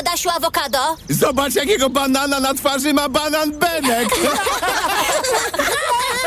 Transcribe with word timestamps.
Adasiu 0.00 0.30
awokado? 0.30 0.78
Zobacz, 1.08 1.54
jakiego 1.54 1.90
banana 1.90 2.40
na 2.40 2.54
twarzy 2.54 2.92
ma 2.94 3.08
banan 3.08 3.52
Benek. 3.52 4.08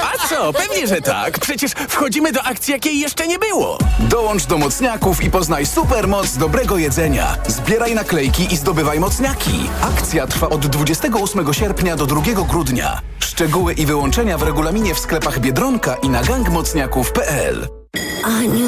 A 0.01 0.27
co? 0.27 0.53
Pewnie, 0.53 0.87
że 0.87 1.01
tak. 1.01 1.39
Przecież 1.39 1.71
wchodzimy 1.71 2.31
do 2.31 2.43
akcji, 2.43 2.71
jakiej 2.71 2.99
jeszcze 2.99 3.27
nie 3.27 3.39
było. 3.39 3.77
Dołącz 3.99 4.45
do 4.45 4.57
mocniaków 4.57 5.23
i 5.23 5.31
poznaj 5.31 5.65
supermoc 5.65 6.37
dobrego 6.37 6.77
jedzenia. 6.77 7.37
Zbieraj 7.47 7.95
naklejki 7.95 8.53
i 8.53 8.57
zdobywaj 8.57 8.99
mocniaki. 8.99 9.69
Akcja 9.81 10.27
trwa 10.27 10.49
od 10.49 10.67
28 10.67 11.53
sierpnia 11.53 11.95
do 11.95 12.05
2 12.05 12.21
grudnia. 12.49 13.01
Szczegóły 13.19 13.73
i 13.73 13.85
wyłączenia 13.85 14.37
w 14.37 14.43
regulaminie 14.43 14.95
w 14.95 14.99
sklepach 14.99 15.39
Biedronka 15.39 15.95
i 15.95 16.09
na 16.09 16.23
gangmocniaków.pl. 16.23 17.67
Aniu, 18.23 18.67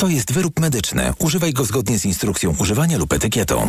To 0.00 0.08
jest 0.08 0.32
wyrób 0.32 0.60
medyczny. 0.60 1.12
Używaj 1.18 1.52
go 1.52 1.64
zgodnie 1.64 1.98
z 1.98 2.04
instrukcją 2.04 2.54
używania 2.58 2.98
lub 2.98 3.12
etykietą. 3.12 3.68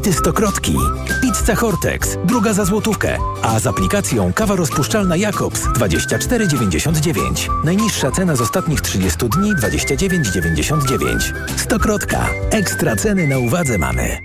Hity 0.00 0.12
Stokrotki. 0.12 0.76
Pizza 1.22 1.54
Hortex. 1.54 2.16
Druga 2.24 2.52
za 2.52 2.64
złotówkę. 2.64 3.18
A 3.42 3.60
z 3.60 3.66
aplikacją 3.66 4.32
kawa 4.32 4.56
rozpuszczalna 4.56 5.16
Jakobs 5.16 5.60
24,99. 5.60 7.64
Najniższa 7.64 8.10
cena 8.10 8.36
z 8.36 8.40
ostatnich 8.40 8.80
30 8.80 9.28
dni 9.28 9.54
29,99. 9.54 11.32
Stokrotka. 11.56 12.30
Ekstra 12.50 12.96
ceny 12.96 13.26
na 13.26 13.38
uwadze 13.38 13.78
mamy. 13.78 14.18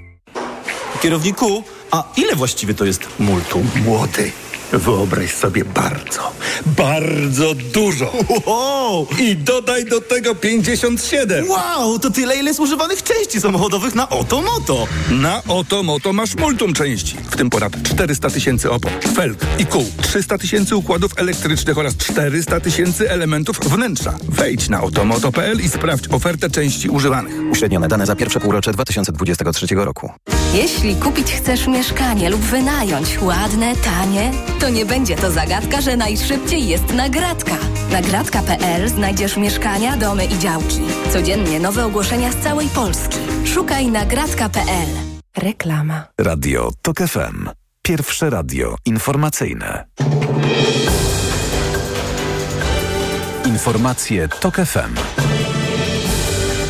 Kierowniku, 1.01 1.63
a 1.91 2.03
ile 2.17 2.35
właściwie 2.35 2.73
to 2.73 2.85
jest 2.85 3.01
multum? 3.19 3.69
Młody, 3.85 4.31
wyobraź 4.71 5.33
sobie 5.33 5.65
bardzo, 5.65 6.31
bardzo 6.65 7.55
dużo. 7.55 8.13
Wow! 8.45 9.07
I 9.19 9.35
dodaj 9.35 9.85
do 9.85 10.01
tego 10.01 10.35
57. 10.35 11.49
Wow, 11.49 11.99
to 11.99 12.09
tyle, 12.09 12.37
ile 12.37 12.53
zużywanych 12.53 13.03
części 13.03 13.41
samochodowych 13.41 13.95
na 13.95 14.09
Otomoto. 14.09 14.87
Na 15.09 15.41
Otomoto 15.47 16.13
masz 16.13 16.35
multum 16.35 16.73
części, 16.73 17.15
w 17.31 17.35
tym 17.35 17.49
ponad 17.49 17.73
400 17.83 18.29
tysięcy 18.29 18.71
opon, 18.71 18.91
felg 19.15 19.45
i 19.59 19.65
kół, 19.65 19.85
300 20.01 20.37
tysięcy 20.37 20.75
układów 20.75 21.11
elektrycznych 21.17 21.77
oraz 21.77 21.97
400 21.97 22.59
tysięcy 22.59 23.11
elementów 23.11 23.59
wnętrza. 23.59 24.13
Wejdź 24.29 24.69
na 24.69 24.81
otomoto.pl 24.81 25.59
i 25.59 25.69
sprawdź 25.69 26.07
ofertę 26.11 26.49
części 26.49 26.89
używanych. 26.89 27.33
Uśrednione 27.51 27.87
dane 27.87 28.05
za 28.05 28.15
pierwsze 28.15 28.39
półrocze 28.39 28.71
2023 28.71 29.67
roku. 29.75 30.11
Jeśli 30.53 30.95
kupić 30.95 31.31
chcesz 31.31 31.67
mieszkanie 31.67 32.29
lub 32.29 32.41
wynająć 32.41 33.19
ładne, 33.21 33.75
tanie, 33.75 34.31
to 34.65 34.69
nie 34.69 34.85
będzie 34.85 35.15
to 35.15 35.31
zagadka, 35.31 35.81
że 35.81 35.97
najszybciej 35.97 36.67
jest 36.67 36.93
nagradka. 36.93 37.57
Nagradka.pl 37.91 38.89
znajdziesz 38.89 39.37
mieszkania, 39.37 39.97
domy 39.97 40.25
i 40.25 40.39
działki. 40.39 40.79
Codziennie 41.13 41.59
nowe 41.59 41.85
ogłoszenia 41.85 42.31
z 42.31 42.35
całej 42.35 42.67
Polski. 42.67 43.17
Szukaj 43.45 43.87
nagradka.pl. 43.87 44.87
Reklama. 45.37 46.07
Radio 46.17 46.71
TOK 46.81 46.97
FM. 46.97 47.49
Pierwsze 47.81 48.29
radio 48.29 48.75
informacyjne. 48.85 49.85
Informacje 53.45 54.27
TOK 54.27 54.55
FM. 54.55 54.95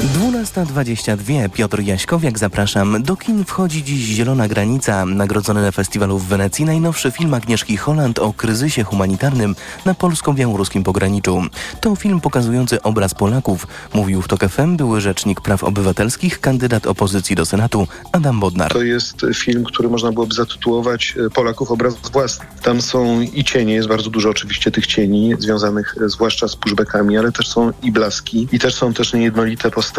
12.22. 0.05 1.49
Piotr 1.49 1.79
Jaśkowiak, 1.79 2.39
zapraszam. 2.39 3.03
Do 3.03 3.15
kin 3.15 3.45
wchodzi 3.45 3.83
dziś 3.83 4.05
Zielona 4.05 4.47
Granica, 4.47 5.05
nagrodzony 5.05 5.61
na 5.61 5.71
festiwalu 5.71 6.19
w 6.19 6.27
Wenecji 6.27 6.65
najnowszy 6.65 7.11
film 7.11 7.33
Agnieszki 7.33 7.77
Holland 7.77 8.19
o 8.19 8.33
kryzysie 8.33 8.83
humanitarnym 8.83 9.55
na 9.85 9.93
polsko-białoruskim 9.93 10.83
pograniczu. 10.83 11.43
To 11.81 11.95
film 11.95 12.21
pokazujący 12.21 12.81
obraz 12.81 13.13
Polaków, 13.13 13.67
mówił 13.93 14.21
w 14.21 14.27
TOK 14.27 14.49
FM 14.49 14.77
były 14.77 15.01
rzecznik 15.01 15.41
praw 15.41 15.63
obywatelskich, 15.63 16.39
kandydat 16.39 16.87
opozycji 16.87 17.35
do 17.35 17.45
Senatu 17.45 17.87
Adam 18.11 18.39
Bodnar. 18.39 18.71
To 18.73 18.83
jest 18.83 19.25
film, 19.35 19.63
który 19.63 19.89
można 19.89 20.11
byłoby 20.11 20.35
zatytułować 20.35 21.15
Polaków 21.33 21.71
obraz 21.71 21.95
własny. 22.13 22.45
Tam 22.61 22.81
są 22.81 23.21
i 23.21 23.43
cienie, 23.43 23.73
jest 23.73 23.87
bardzo 23.87 24.09
dużo 24.09 24.29
oczywiście 24.29 24.71
tych 24.71 24.87
cieni 24.87 25.33
związanych 25.39 25.95
zwłaszcza 26.05 26.47
z 26.47 26.55
pushbackami, 26.55 27.17
ale 27.17 27.31
też 27.31 27.47
są 27.47 27.71
i 27.83 27.91
blaski 27.91 28.47
i 28.51 28.59
też 28.59 28.75
są 28.75 28.93
też 28.93 29.13
niejednolite 29.13 29.71
postawy 29.71 29.94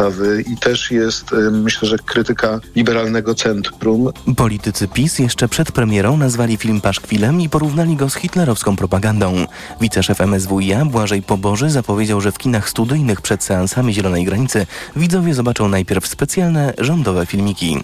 i 0.47 0.57
też 0.57 0.91
jest, 0.91 1.31
myślę, 1.51 1.89
że 1.89 1.97
krytyka 1.97 2.59
liberalnego 2.75 3.35
centrum. 3.35 4.11
Politycy 4.35 4.87
PiS 4.87 5.19
jeszcze 5.19 5.47
przed 5.47 5.71
premierą 5.71 6.17
nazwali 6.17 6.57
film 6.57 6.81
paszkwilem 6.81 7.41
i 7.41 7.49
porównali 7.49 7.95
go 7.95 8.09
z 8.09 8.15
hitlerowską 8.15 8.75
propagandą. 8.75 9.45
Wiceszef 9.81 10.21
MSWiA 10.21 10.85
Błażej 10.85 11.21
Poboży 11.21 11.69
zapowiedział, 11.69 12.21
że 12.21 12.31
w 12.31 12.37
kinach 12.37 12.69
studyjnych 12.69 13.21
przed 13.21 13.43
seansami 13.43 13.93
Zielonej 13.93 14.25
Granicy 14.25 14.65
widzowie 14.95 15.33
zobaczą 15.33 15.69
najpierw 15.69 16.07
specjalne 16.07 16.73
rządowe 16.77 17.25
filmiki. 17.25 17.83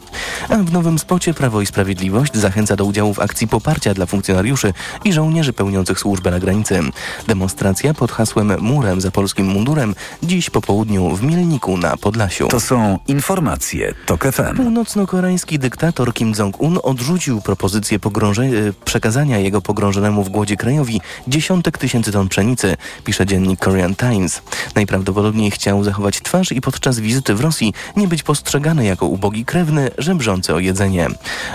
A 0.50 0.58
w 0.58 0.72
nowym 0.72 1.00
spocie 1.00 1.34
Prawo 1.34 1.62
i 1.62 1.66
Sprawiedliwość 1.66 2.36
zachęca 2.36 2.76
do 2.76 2.86
udziału 2.86 3.14
w 3.14 3.20
akcji 3.20 3.48
poparcia 3.48 3.94
dla 3.94 4.06
funkcjonariuszy 4.06 4.74
i 5.06 5.14
żołnierzy 5.14 5.54
pełniących 5.54 6.00
służbę 6.00 6.32
na 6.32 6.40
granicy. 6.40 6.80
Demonstracja 7.28 7.94
pod 7.94 8.12
hasłem 8.12 8.60
Murem 8.60 9.02
za 9.02 9.12
polskim 9.12 9.46
mundurem 9.46 9.96
dziś 10.24 10.50
po 10.50 10.62
południu 10.62 11.16
w 11.16 11.24
Mielniku 11.24 11.78
na 11.78 11.98
Podlasiu. 12.04 12.48
To 12.48 12.60
są 12.60 13.00
informacje 13.08 13.94
TOK 14.06 14.24
FM. 14.24 14.56
Północno-koreański 14.56 15.60
dyktator 15.60 16.14
Kim 16.14 16.34
Jong-un 16.40 16.80
odrzucił 16.84 17.42
propozycję 17.42 18.00
przekazania 18.86 19.38
jego 19.38 19.62
pogrążonemu 19.62 20.24
w 20.24 20.30
głodzie 20.30 20.58
krajowi 20.58 21.02
dziesiątek 21.28 21.78
tysięcy 21.78 22.12
ton 22.12 22.30
pszenicy, 22.30 22.78
pisze 23.04 23.26
dziennik 23.26 23.60
Korean 23.60 23.96
Times. 23.96 24.42
Najprawdopodobniej 24.76 25.52
chciał 25.52 25.84
zachować 25.84 26.22
twarz 26.22 26.52
i 26.52 26.62
podczas 26.62 27.00
wizyty 27.00 27.36
w 27.36 27.42
Rosji 27.42 27.74
nie 27.96 28.08
być 28.08 28.24
postrzegany 28.24 28.86
jako 28.86 29.06
ubogi 29.06 29.46
krewny, 29.46 29.92
żebrzący 29.98 30.54
o 30.54 30.60
jedzenie. 30.60 31.08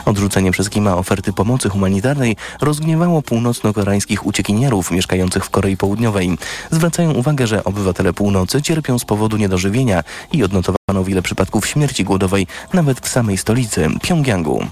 Odrzucenie 0.04 0.50
przez 0.50 0.70
Kima 0.70 0.96
oferty 0.96 1.32
pomocy 1.32 1.68
humanitarnej 1.68 2.36
rozgniewało 2.60 3.22
północno-koreańskich 3.22 4.26
uciekinierów 4.26 4.90
mieszkających 4.90 5.44
w 5.44 5.50
Korei 5.50 5.76
Południowej. 5.76 6.38
Zwracają 6.70 7.12
uwagę, 7.12 7.46
że 7.46 7.64
obywatele 7.64 8.12
północy 8.12 8.62
cierpią 8.62 8.98
z 8.98 9.04
powodu 9.04 9.36
niedożywienia 9.36 10.02
i 10.32 10.77
odnotowano 10.88 11.04
wiele 11.04 11.22
przypadków 11.22 11.66
śmierci 11.66 12.04
głodowej 12.04 12.46
nawet 12.72 13.00
w 13.00 13.08
samej 13.08 13.38
stolicy, 13.38 13.88
Pjongjangu. 14.02 14.66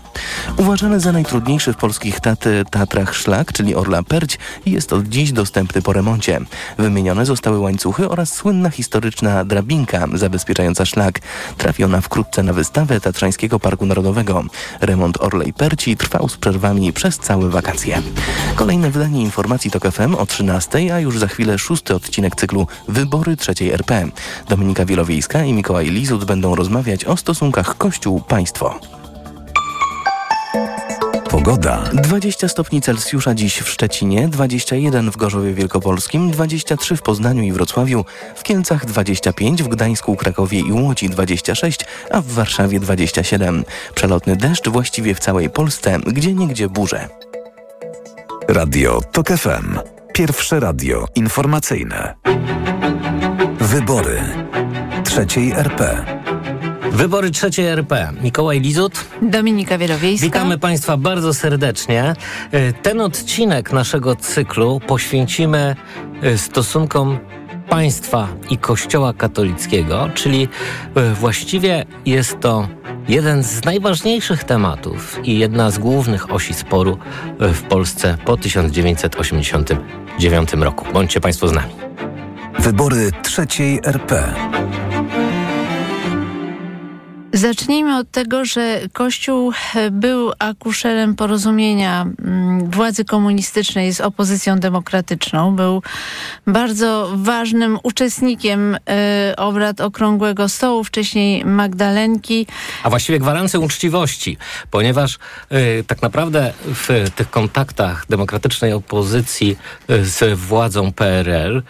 Uważany 0.57 1.01
za 1.01 1.13
najtrudniejszy 1.13 1.73
w 1.73 1.77
polskich 1.77 2.21
taty, 2.21 2.65
Tatrach 2.71 3.15
szlak, 3.15 3.53
czyli 3.53 3.75
Orla 3.75 4.03
Perć, 4.03 4.39
jest 4.67 4.93
od 4.93 5.09
dziś 5.09 5.33
dostępny 5.33 5.83
po 5.83 5.93
remoncie. 5.93 6.41
Wymienione 6.79 7.27
zostały 7.27 7.59
łańcuchy 7.59 8.09
oraz 8.09 8.33
słynna 8.33 8.71
historyczna 8.71 9.45
drabinka 9.45 10.07
zabezpieczająca 10.15 10.87
szlak. 10.87 11.21
Trafiona 11.59 12.01
wkrótce 12.01 12.43
na 12.43 12.53
wystawę 12.53 13.01
Tatrzańskiego 13.01 13.61
Parku 13.61 13.87
Narodowego. 13.87 14.45
Remont 14.81 15.21
Orlej 15.21 15.53
Perci 15.53 15.97
trwał 15.97 16.29
z 16.29 16.37
przerwami 16.37 16.93
przez 16.93 17.19
całe 17.19 17.51
wakacje. 17.51 18.03
Kolejne 18.55 18.91
wydanie 18.91 19.23
informacji 19.23 19.71
TOK 19.71 19.93
FM 19.93 20.15
o 20.15 20.27
13, 20.27 20.95
a 20.95 21.01
już 21.01 21.19
za 21.19 21.27
chwilę 21.27 21.59
szósty 21.59 21.95
odcinek 21.95 22.37
cyklu 22.37 22.67
Wybory 22.89 23.37
trzeciej 23.37 23.71
RP. 23.71 24.09
Dominika 24.49 24.85
Wielowiejska 24.85 25.45
i 25.45 25.53
Mikołaj 25.53 25.91
Będą 26.13 26.55
rozmawiać 26.55 27.05
o 27.05 27.17
stosunkach 27.17 27.77
Kościół-Państwo. 27.77 28.81
Pogoda. 31.31 31.83
20 31.93 32.49
stopni 32.49 32.83
Celsjusza 32.83 33.35
dziś 33.35 33.59
w 33.59 33.69
Szczecinie, 33.69 34.29
21 34.29 35.11
w 35.11 35.17
Gorzowie 35.17 35.55
Wielkopolskim, 35.55 36.31
23 36.31 36.97
w 36.97 37.03
Poznaniu 37.03 37.43
i 37.43 37.53
Wrocławiu, 37.53 38.05
w 38.35 38.43
Kielcach 38.43 38.87
25, 38.87 39.63
w 39.63 39.69
Gdańsku, 39.69 40.17
Krakowie 40.17 40.61
i 40.61 40.73
Łodzi 40.73 41.11
26, 41.11 41.81
a 42.11 42.21
w 42.21 42.27
Warszawie 42.27 42.81
27. 42.81 43.65
Przelotny 43.95 44.37
deszcz 44.37 44.69
właściwie 44.69 45.15
w 45.15 45.21
całej 45.21 45.51
Polsce, 45.51 45.99
gdzie 46.07 46.35
niegdzie 46.35 46.69
burze. 46.69 47.09
Radio 48.49 49.01
TOK 49.13 49.29
FM. 49.29 49.79
Pierwsze 50.13 50.61
radio 50.61 51.09
informacyjne. 51.15 52.15
Wybory 53.61 54.21
trzeciej 55.17 55.53
RP. 55.53 56.05
Wybory 56.93 57.31
trzeciej 57.31 57.67
RP. 57.67 58.13
Mikołaj 58.23 58.61
Lizut. 58.61 59.05
Dominika 59.23 59.79
Wielowiejska. 59.79 60.27
Witamy 60.27 60.59
Państwa 60.59 60.97
bardzo 60.97 61.35
serdecznie. 61.35 62.15
E, 62.53 62.73
ten 62.73 63.01
odcinek 63.01 63.73
naszego 63.73 64.17
cyklu 64.17 64.81
poświęcimy 64.87 65.77
e, 66.23 66.39
stosunkom 66.39 67.19
państwa 67.69 68.29
i 68.51 68.59
Kościoła 68.59 69.13
katolickiego, 69.13 70.09
czyli 70.15 70.49
e, 70.95 71.15
właściwie 71.15 71.85
jest 72.07 72.41
to 72.41 72.69
jeden 73.09 73.43
z 73.43 73.65
najważniejszych 73.65 74.45
tematów 74.45 75.21
i 75.25 75.39
jedna 75.39 75.71
z 75.71 75.79
głównych 75.79 76.33
osi 76.33 76.55
sporu 76.55 76.99
w 77.39 77.63
Polsce 77.63 78.19
po 78.25 78.37
1989 78.37 80.53
roku. 80.53 80.87
Bądźcie 80.93 81.21
Państwo 81.21 81.49
z 81.49 81.53
nami. 81.53 81.73
Wybory 82.59 83.11
trzeciej 83.23 83.81
RP. 83.85 84.35
Zacznijmy 87.37 87.99
od 87.99 88.11
tego, 88.11 88.45
że 88.45 88.81
Kościół 88.93 89.53
był 89.91 90.33
akuszerem 90.39 91.15
porozumienia 91.15 92.03
mm, 92.03 92.71
władzy 92.71 93.05
komunistycznej 93.05 93.95
z 93.95 94.01
opozycją 94.01 94.59
demokratyczną. 94.59 95.57
Był 95.57 95.83
bardzo 96.47 97.11
ważnym 97.15 97.79
uczestnikiem 97.83 98.75
y, 98.75 98.79
obrad 99.37 99.81
Okrągłego 99.81 100.49
Stołu, 100.49 100.85
wcześniej 100.85 101.45
Magdalenki. 101.45 102.47
A 102.83 102.91
właściwie 102.91 103.19
gwarancją 103.19 103.61
uczciwości, 103.61 104.37
ponieważ 104.71 105.19
y, 105.53 105.85
tak 105.87 106.03
naprawdę 106.03 106.53
w 106.65 107.11
tych 107.15 107.31
kontaktach 107.31 108.07
demokratycznej 108.09 108.73
opozycji 108.73 109.57
z 109.89 110.39
władzą 110.39 110.93
PRL, 110.93 111.63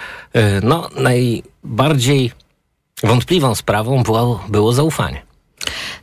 no 0.63 0.89
najbardziej 0.97 2.33
wątpliwą 3.03 3.55
sprawą 3.55 4.03
było, 4.03 4.45
było 4.49 4.73
zaufanie. 4.73 5.26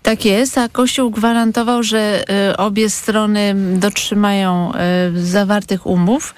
Tak 0.01 0.25
jest, 0.25 0.57
a 0.57 0.69
Kościół 0.69 1.12
gwarantował, 1.12 1.83
że 1.83 2.24
y, 2.51 2.57
obie 2.57 2.89
strony 2.89 3.56
dotrzymają 3.56 4.71
y, 5.15 5.25
zawartych 5.25 5.86
umów. 5.86 6.36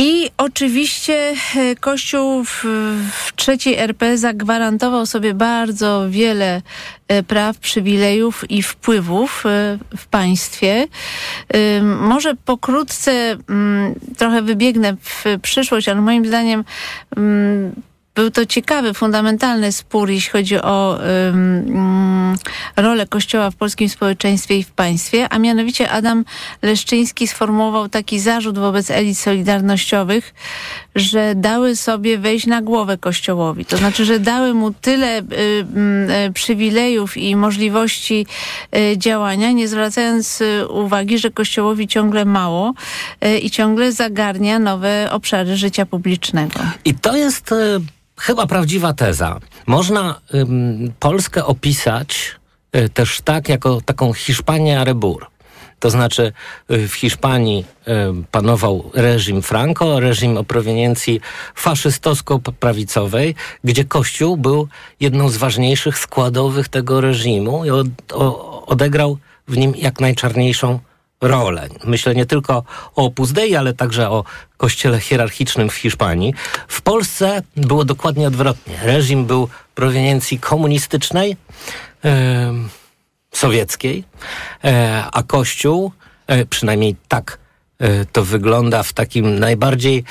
I 0.00 0.30
oczywiście 0.36 1.34
y, 1.56 1.76
Kościół 1.76 2.44
w, 2.44 2.64
w 3.12 3.36
trzeciej 3.36 3.74
RP 3.78 4.18
zagwarantował 4.18 5.06
sobie 5.06 5.34
bardzo 5.34 6.06
wiele 6.10 6.62
praw, 7.28 7.58
przywilejów 7.58 8.50
i 8.50 8.62
wpływów 8.62 9.44
w 9.96 10.06
państwie. 10.06 10.86
Może 11.82 12.34
pokrótce 12.34 13.36
mm, 13.48 13.94
trochę 14.16 14.42
wybiegnę 14.42 14.96
w 15.02 15.24
przyszłość, 15.42 15.88
ale 15.88 16.00
moim 16.00 16.26
zdaniem 16.26 16.64
mm, 17.16 17.72
był 18.18 18.30
to 18.30 18.46
ciekawy, 18.46 18.94
fundamentalny 18.94 19.72
spór, 19.72 20.10
jeśli 20.10 20.30
chodzi 20.30 20.56
o 20.56 20.98
um, 21.26 22.36
rolę 22.76 23.06
Kościoła 23.06 23.50
w 23.50 23.56
polskim 23.56 23.88
społeczeństwie 23.88 24.58
i 24.58 24.64
w 24.64 24.70
państwie, 24.70 25.28
a 25.28 25.38
mianowicie 25.38 25.90
Adam 25.90 26.24
Leszczyński 26.62 27.28
sformułował 27.28 27.88
taki 27.88 28.20
zarzut 28.20 28.58
wobec 28.58 28.90
elit 28.90 29.18
solidarnościowych, 29.18 30.34
że 30.94 31.34
dały 31.34 31.76
sobie 31.76 32.18
wejść 32.18 32.46
na 32.46 32.62
głowę 32.62 32.98
Kościołowi. 32.98 33.64
To 33.64 33.76
znaczy, 33.76 34.04
że 34.04 34.20
dały 34.20 34.54
mu 34.54 34.72
tyle 34.72 35.18
y, 35.18 35.24
y, 36.26 36.32
przywilejów 36.32 37.16
i 37.16 37.36
możliwości 37.36 38.26
y, 38.76 38.98
działania, 38.98 39.52
nie 39.52 39.68
zwracając 39.68 40.40
y, 40.40 40.68
uwagi, 40.68 41.18
że 41.18 41.30
Kościołowi 41.30 41.88
ciągle 41.88 42.24
mało 42.24 42.74
y, 43.24 43.38
i 43.38 43.50
ciągle 43.50 43.92
zagarnia 43.92 44.58
nowe 44.58 45.08
obszary 45.10 45.56
życia 45.56 45.86
publicznego. 45.86 46.60
I 46.84 46.94
to 46.94 47.16
jest 47.16 47.52
y, 47.52 47.80
chyba 48.18 48.46
prawdziwa 48.46 48.92
teza. 48.92 49.40
Można 49.66 50.20
ym, 50.34 50.92
Polskę 51.00 51.44
opisać 51.44 52.36
y, 52.76 52.88
też 52.88 53.20
tak, 53.20 53.48
jako 53.48 53.80
taką 53.80 54.12
Hiszpanię 54.12 54.80
Arebur. 54.80 55.26
To 55.80 55.90
znaczy 55.90 56.32
y, 56.70 56.88
w 56.88 56.94
Hiszpanii 56.94 57.64
y, 57.88 57.92
panował 58.30 58.90
reżim 58.94 59.42
Franco, 59.42 60.00
reżim 60.00 60.36
o 60.36 60.44
proweniencji 60.44 61.20
faszystowsko-prawicowej, 61.54 63.34
gdzie 63.64 63.84
Kościół 63.84 64.36
był 64.36 64.68
jedną 65.00 65.28
z 65.28 65.36
ważniejszych 65.36 65.98
składowych 65.98 66.68
tego 66.68 67.00
reżimu 67.00 67.64
i 67.64 67.70
odegrał 68.66 69.18
w 69.48 69.56
nim 69.56 69.72
jak 69.76 70.00
najczarniejszą 70.00 70.78
rolę. 71.20 71.68
Myślę 71.84 72.14
nie 72.14 72.26
tylko 72.26 72.64
o 72.96 73.04
Opus 73.04 73.32
Dei, 73.32 73.56
ale 73.56 73.74
także 73.74 74.10
o 74.10 74.24
kościele 74.56 75.00
hierarchicznym 75.00 75.70
w 75.70 75.74
Hiszpanii. 75.74 76.34
W 76.68 76.82
Polsce 76.82 77.42
było 77.56 77.84
dokładnie 77.84 78.28
odwrotnie. 78.28 78.78
Reżim 78.82 79.24
był 79.24 79.48
proweniencji 79.74 80.38
komunistycznej, 80.38 81.36
sowieckiej, 83.32 84.04
e, 84.64 85.04
a 85.12 85.22
Kościół, 85.22 85.92
e, 86.26 86.46
przynajmniej 86.46 86.96
tak 87.08 87.38
e, 87.78 88.04
to 88.04 88.24
wygląda 88.24 88.82
w 88.82 88.92
takim 88.92 89.38
najbardziej 89.38 90.04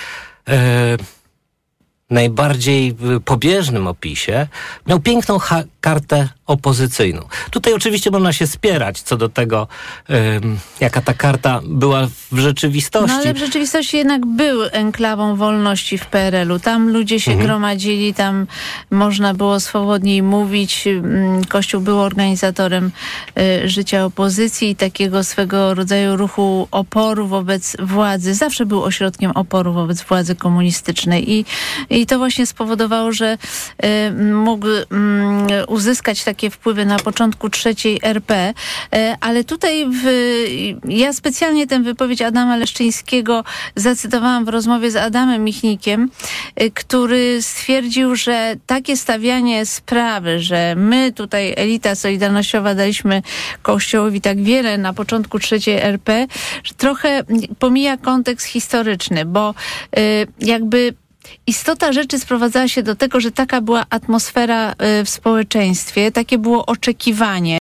najbardziej 2.10 2.96
pobieżnym 3.26 3.88
opisie, 3.88 4.48
miał 4.88 5.00
piękną 5.00 5.38
kartę 5.82 6.30
opozycyjną. 6.48 7.22
Tutaj 7.52 7.74
oczywiście 7.74 8.12
można 8.12 8.34
się 8.34 8.48
spierać 8.48 9.02
co 9.02 9.18
do 9.18 9.30
tego, 9.30 9.68
um, 10.10 10.60
jaka 10.80 11.02
ta 11.02 11.14
karta 11.14 11.62
była 11.66 12.08
w 12.32 12.40
rzeczywistości. 12.40 13.16
No 13.16 13.22
ale 13.22 13.34
w 13.34 13.38
rzeczywistości 13.38 13.98
jednak 13.98 14.26
był 14.26 14.64
enklawą 14.72 15.36
wolności 15.36 15.98
w 15.98 16.06
PRL-u. 16.06 16.60
Tam 16.60 16.90
ludzie 16.90 17.20
się 17.20 17.32
mhm. 17.32 17.48
gromadzili, 17.48 18.14
tam 18.14 18.48
można 18.92 19.34
było 19.34 19.60
swobodniej 19.60 20.24
mówić. 20.24 20.88
Mm, 20.88 21.46
Kościół 21.46 21.82
był 21.82 22.00
organizatorem 22.00 22.92
y, 23.40 23.70
życia 23.70 24.06
opozycji 24.06 24.70
i 24.70 24.76
takiego 24.76 25.24
swego 25.24 25.74
rodzaju 25.74 26.16
ruchu 26.18 26.68
oporu 26.72 27.28
wobec 27.28 27.78
władzy. 27.80 28.34
Zawsze 28.34 28.66
był 28.66 28.84
ośrodkiem 28.84 29.32
oporu 29.32 29.74
wobec 29.74 30.02
władzy 30.02 30.36
komunistycznej 30.36 31.32
i, 31.32 31.46
i 31.90 32.06
to 32.06 32.18
właśnie 32.18 32.46
spowodowało, 32.46 33.12
że 33.12 33.38
y, 33.86 34.12
mógł 34.34 34.68
y, 34.68 34.86
uzyskać 35.68 36.24
tak 36.24 36.37
takie 36.38 36.50
wpływy 36.50 36.86
na 36.86 37.00
początku 37.00 37.50
trzeciej 37.50 38.00
RP, 38.04 38.54
e, 38.94 39.16
ale 39.22 39.44
tutaj 39.44 39.86
w, 39.90 40.04
ja 40.88 41.14
specjalnie 41.14 41.68
tę 41.68 41.80
wypowiedź 41.80 42.22
Adama 42.22 42.58
Leszczyńskiego 42.58 43.44
zacytowałam 43.76 44.46
w 44.46 44.50
rozmowie 44.50 44.92
z 44.92 44.96
Adamem 44.96 45.44
Michnikiem, 45.44 46.10
e, 46.56 46.70
który 46.70 47.42
stwierdził, 47.42 48.16
że 48.16 48.56
takie 48.66 48.98
stawianie 48.98 49.66
sprawy, 49.66 50.40
że 50.40 50.76
my 50.78 51.12
tutaj 51.12 51.54
elita 51.58 51.96
solidarnościowa 51.96 52.76
daliśmy 52.76 53.22
Kościołowi 53.62 54.22
tak 54.22 54.44
wiele 54.44 54.78
na 54.78 54.94
początku 54.94 55.40
trzeciej 55.40 55.76
RP, 55.76 56.28
trochę 56.78 57.24
pomija 57.60 57.98
kontekst 57.98 58.48
historyczny, 58.48 59.26
bo 59.26 59.54
e, 59.98 60.02
jakby 60.40 60.94
Istota 61.48 61.94
rzeczy 61.94 62.20
sprowadzała 62.20 62.68
się 62.68 62.84
do 62.84 62.96
tego, 62.96 63.20
że 63.20 63.32
taka 63.32 63.62
była 63.62 63.86
atmosfera 63.90 64.72
y, 64.72 65.06
w 65.06 65.10
społeczeństwie, 65.10 66.12
takie 66.12 66.38
było 66.38 66.66
oczekiwanie. 66.66 67.58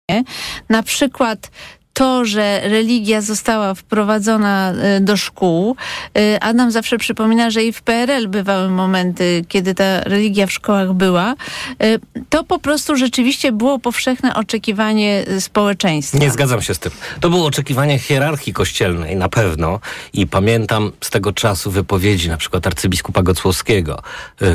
Na 0.69 0.83
przykład 0.83 1.51
to, 1.97 2.25
że 2.25 2.61
religia 2.65 3.21
została 3.21 3.75
wprowadzona 3.75 4.73
e, 4.73 5.01
do 5.01 5.17
szkół. 5.17 5.77
E, 6.19 6.43
Adam 6.43 6.71
zawsze 6.71 6.99
przypomina, 6.99 7.51
że 7.51 7.65
i 7.65 7.73
w 7.73 7.83
PRL 7.83 8.29
bywały 8.29 8.71
momenty, 8.71 9.45
kiedy 9.49 9.75
ta 9.75 10.01
religia 10.01 10.47
w 10.47 10.53
szkołach 10.53 10.93
była. 10.93 11.35
E, 11.81 11.99
to 12.29 12.45
po 12.45 12.59
prostu 12.59 12.97
rzeczywiście 12.97 13.53
było 13.53 13.79
powszechne 13.79 14.35
oczekiwanie 14.35 15.25
społeczeństwa. 15.41 16.19
Nie 16.19 16.31
zgadzam 16.31 16.63
się 16.63 16.75
z 16.75 16.79
tym. 16.79 16.93
To 17.21 17.31
było 17.31 17.47
oczekiwanie 17.47 17.99
hierarchii 17.99 18.53
kościelnej 18.53 19.17
na 19.17 19.29
pewno 19.29 19.81
i 20.13 20.27
pamiętam 20.27 20.93
z 21.01 21.11
tego 21.11 21.33
czasu 21.33 21.71
wypowiedzi 21.71 22.29
na 22.29 22.37
przykład 22.37 22.67
arcybiskupa 22.67 23.23
Gocłowskiego, 23.23 24.03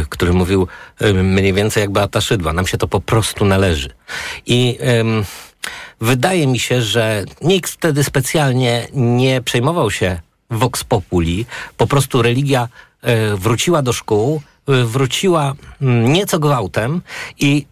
który 0.09 0.33
mówił 0.33 0.67
mniej 1.23 1.53
więcej 1.53 1.81
jak 1.81 1.91
Beata 1.91 2.21
Szydła. 2.21 2.53
Nam 2.53 2.67
się 2.67 2.77
to 2.77 2.87
po 2.87 3.01
prostu 3.01 3.45
należy. 3.45 3.89
I... 4.45 4.77
Ym, 4.99 5.23
Wydaje 6.01 6.47
mi 6.47 6.59
się, 6.59 6.81
że 6.81 7.25
nikt 7.41 7.71
wtedy 7.71 8.03
specjalnie 8.03 8.87
nie 8.93 9.41
przejmował 9.41 9.91
się 9.91 10.19
vox 10.49 10.83
populi. 10.83 11.45
Po 11.77 11.87
prostu 11.87 12.21
religia 12.21 12.67
e, 13.01 13.35
wróciła 13.35 13.81
do 13.81 13.93
szkół, 13.93 14.41
e, 14.67 14.83
wróciła 14.83 15.53
mm, 15.81 16.13
nieco 16.13 16.39
gwałtem 16.39 17.01
i 17.39 17.65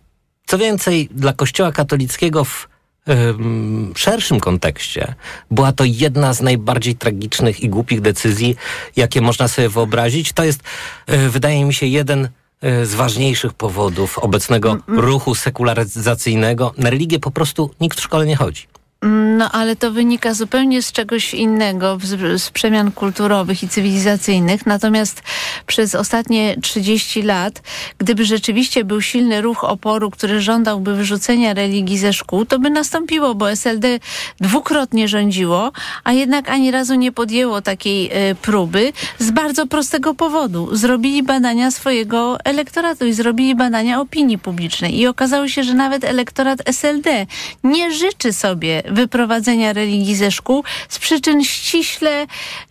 co 0.45 0.57
więcej, 0.57 1.09
dla 1.11 1.33
Kościoła 1.33 1.71
katolickiego 1.71 2.45
w 2.45 2.67
em, 3.05 3.93
szerszym 3.95 4.39
kontekście 4.39 5.15
była 5.51 5.71
to 5.71 5.83
jedna 5.83 6.33
z 6.33 6.41
najbardziej 6.41 6.95
tragicznych 6.95 7.59
i 7.59 7.69
głupich 7.69 8.01
decyzji, 8.01 8.55
jakie 8.95 9.21
można 9.21 9.47
sobie 9.47 9.69
wyobrazić. 9.69 10.33
To 10.33 10.43
jest, 10.43 10.61
e, 11.07 11.29
wydaje 11.29 11.65
mi 11.65 11.73
się, 11.73 11.85
jeden 11.85 12.25
e, 12.25 12.29
z 12.61 12.95
ważniejszych 12.95 13.53
powodów 13.53 14.19
obecnego 14.19 14.77
ruchu 14.87 15.35
sekularyzacyjnego. 15.35 16.73
Na 16.77 16.89
religię 16.89 17.19
po 17.19 17.31
prostu 17.31 17.71
nikt 17.81 17.97
w 17.97 18.03
szkole 18.03 18.25
nie 18.25 18.35
chodzi. 18.35 18.67
No 19.01 19.51
ale 19.51 19.75
to 19.75 19.91
wynika 19.91 20.33
zupełnie 20.33 20.81
z 20.81 20.91
czegoś 20.91 21.33
innego, 21.33 21.97
z, 22.03 22.41
z 22.41 22.49
przemian 22.49 22.91
kulturowych 22.91 23.63
i 23.63 23.69
cywilizacyjnych. 23.69 24.65
Natomiast 24.65 25.23
przez 25.67 25.95
ostatnie 25.95 26.55
30 26.61 27.21
lat, 27.21 27.61
gdyby 27.97 28.25
rzeczywiście 28.25 28.83
był 28.83 29.01
silny 29.01 29.41
ruch 29.41 29.63
oporu, 29.63 30.11
który 30.11 30.41
żądałby 30.41 30.95
wyrzucenia 30.95 31.53
religii 31.53 31.97
ze 31.97 32.13
szkół, 32.13 32.45
to 32.45 32.59
by 32.59 32.69
nastąpiło, 32.69 33.35
bo 33.35 33.51
SLD 33.51 33.99
dwukrotnie 34.39 35.07
rządziło, 35.07 35.71
a 36.03 36.13
jednak 36.13 36.49
ani 36.49 36.71
razu 36.71 36.95
nie 36.95 37.11
podjęło 37.11 37.61
takiej 37.61 38.09
e, 38.11 38.35
próby 38.35 38.93
z 39.19 39.31
bardzo 39.31 39.67
prostego 39.67 40.13
powodu. 40.13 40.75
Zrobili 40.75 41.23
badania 41.23 41.71
swojego 41.71 42.37
elektoratu 42.45 43.05
i 43.05 43.13
zrobili 43.13 43.55
badania 43.55 44.01
opinii 44.01 44.37
publicznej 44.37 44.99
i 44.99 45.07
okazało 45.07 45.47
się, 45.47 45.63
że 45.63 45.73
nawet 45.73 46.03
elektorat 46.03 46.59
SLD 46.65 47.25
nie 47.63 47.91
życzy 47.91 48.33
sobie 48.33 48.88
wyprowadzenia 48.91 49.73
religii 49.73 50.15
ze 50.15 50.31
szkół 50.31 50.63
z 50.89 50.99
przyczyn 50.99 51.43
ściśle 51.43 52.27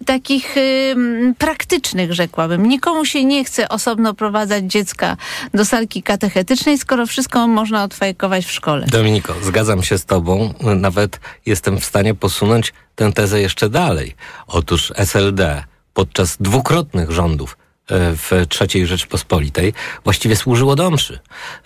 takich 0.06 0.54
ym, 0.56 1.34
praktycznych, 1.38 2.12
rzekłabym. 2.12 2.66
Nikomu 2.66 3.04
się 3.04 3.24
nie 3.24 3.44
chce 3.44 3.68
osobno 3.68 4.14
prowadzać 4.14 4.64
dziecka 4.64 5.16
do 5.54 5.64
salki 5.64 6.02
katechetycznej, 6.02 6.78
skoro 6.78 7.06
wszystko 7.06 7.46
można 7.46 7.84
odfajkować 7.84 8.46
w 8.46 8.52
szkole. 8.52 8.86
Dominiko, 8.86 9.34
zgadzam 9.42 9.82
się 9.82 9.98
z 9.98 10.04
Tobą. 10.04 10.54
Nawet 10.76 11.20
jestem 11.46 11.80
w 11.80 11.84
stanie 11.84 12.14
posunąć 12.14 12.72
tę 12.94 13.12
tezę 13.12 13.40
jeszcze 13.40 13.68
dalej. 13.68 14.14
Otóż 14.46 14.92
SLD 14.96 15.64
podczas 15.94 16.36
dwukrotnych 16.40 17.10
rządów 17.10 17.56
w 17.90 18.46
III 18.60 18.86
Rzeczpospolitej 18.86 19.72
właściwie 20.04 20.36
służyło 20.36 20.76
do 20.76 20.90
mszy. 20.90 21.18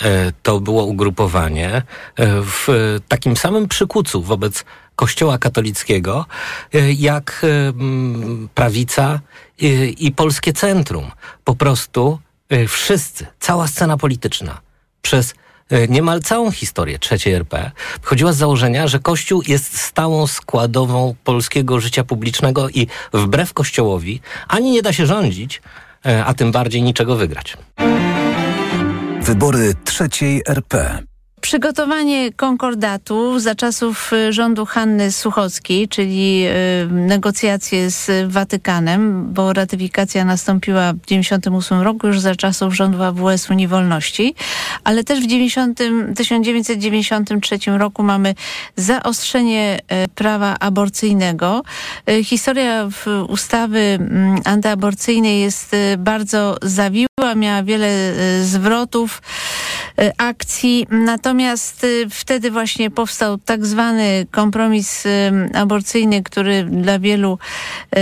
E, 0.03 0.33
To 0.43 0.61
było 0.61 0.85
ugrupowanie 0.85 1.75
e, 1.75 1.83
w 2.43 2.67
takim 3.09 3.37
samym 3.37 3.69
przykucu 3.69 4.23
wobec 4.23 4.65
Kościoła 4.97 5.39
katolickiego, 5.39 6.27
e, 6.75 6.93
jak 6.93 7.47
prawica 8.55 9.21
i, 9.99 10.13
polskie 10.17 10.53
centrum. 10.53 11.11
Po 11.45 11.55
prostu 11.55 12.19
wszyscy, 12.69 13.27
cała 13.41 13.69
scena 13.69 13.97
polityczna 13.97 14.61
przez 15.03 15.35
niemal 15.89 16.21
całą 16.21 16.51
historię 16.51 16.99
III 17.11 17.35
RP 17.35 17.71
wychodziła 18.03 18.33
z 18.33 18.37
założenia, 18.37 18.89
że 18.89 18.99
Kościół 18.99 19.43
jest 19.47 19.79
stałą 19.79 20.27
składową 20.27 21.15
polskiego 21.25 21.81
życia 21.81 22.05
publicznego 22.05 22.69
i 22.69 22.87
wbrew 23.13 23.53
Kościołowi 23.53 24.21
ani 24.49 24.71
nie 24.71 24.83
da 24.83 24.93
się 24.93 25.07
rządzić, 25.07 25.63
a 26.25 26.35
tym 26.35 26.53
bardziej 26.53 26.83
niczego 26.83 27.17
wygrać. 27.17 27.57
Wybory 29.23 29.75
trzeciej 29.85 30.43
RP. 30.49 30.99
Przygotowanie 31.43 32.33
konkordatu 32.33 33.39
za 33.39 33.55
czasów 33.55 34.13
y, 34.13 34.33
rządu 34.33 34.67
Hanny 34.67 35.13
Suchockiej, 35.13 35.89
czyli 35.89 36.47
y, 36.47 36.89
negocjacje 36.91 37.91
z 37.91 38.33
Watykanem, 38.33 39.33
bo 39.33 39.53
ratyfikacja 39.53 40.25
nastąpiła 40.25 40.93
w 40.93 41.07
98 41.07 41.81
roku, 41.81 42.07
już 42.07 42.21
za 42.21 42.35
czasów 42.35 42.75
rządu 42.75 43.03
AWS 43.03 43.51
Unii 43.51 43.69
Wolności, 43.69 44.35
ale 44.85 45.05
też 45.05 45.21
w 45.21 45.27
90, 45.27 45.79
1993 46.17 47.59
roku 47.67 48.03
mamy 48.03 48.35
zaostrzenie 48.77 49.79
y, 50.05 50.09
prawa 50.09 50.57
aborcyjnego. 50.61 51.63
Historia 52.25 52.89
ustawy 53.29 53.79
mm, 53.79 54.41
antyaborcyjnej 54.45 55.41
jest 55.41 55.77
bardzo 55.99 56.57
zawiła, 56.63 57.35
miała 57.37 57.63
wiele 57.63 58.13
zwrotów 58.43 59.23
akcji, 60.19 60.87
natomiast 60.91 61.85
y, 61.85 62.07
wtedy 62.11 62.51
właśnie 62.51 62.91
powstał 62.91 63.39
tak 63.39 63.67
zwany 63.67 64.27
kompromis 64.31 65.07
y, 65.07 65.11
aborcyjny, 65.55 66.23
który 66.23 66.65
dla 66.65 66.99
wielu 66.99 67.39
y, 67.97 67.99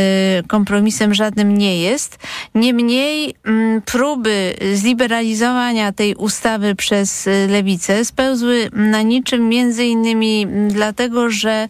kompromisem 0.48 1.14
żadnym 1.14 1.58
nie 1.58 1.80
jest. 1.80 2.18
Niemniej 2.54 3.34
mm, 3.44 3.82
próby 3.82 4.54
zliberalizowania 4.74 5.92
tej 5.92 6.14
ustawy 6.14 6.74
przez 6.74 7.26
y, 7.26 7.46
lewicę 7.50 8.04
spełzły 8.04 8.70
na 8.72 9.02
niczym 9.02 9.48
między 9.48 9.84
innymi 9.84 10.46
dlatego, 10.68 11.30
że 11.30 11.68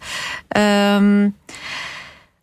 em, 0.54 1.32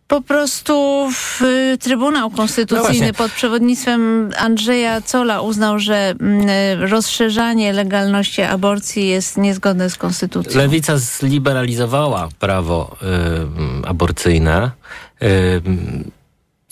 po 0.07 0.21
prostu 0.21 1.07
w, 1.11 1.41
y, 1.41 1.77
Trybunał 1.77 2.29
Konstytucyjny 2.29 3.07
No 3.07 3.13
pod 3.13 3.31
przewodnictwem 3.31 4.29
Andrzeja 4.37 5.01
Cola 5.01 5.41
uznał, 5.41 5.79
że 5.79 6.15
mm, 6.19 6.49
y, 6.49 6.87
rozszerzanie 6.87 7.73
legalności 7.73 8.41
aborcji 8.41 9.07
jest 9.07 9.37
niezgodne 9.37 9.89
z 9.89 9.95
konstytucją. 9.95 10.61
Lewica 10.61 10.97
zliberalizowała 10.97 12.29
prawo 12.39 12.97
y, 13.83 13.87
aborcyjne. 13.87 14.71
Y, 15.21 15.61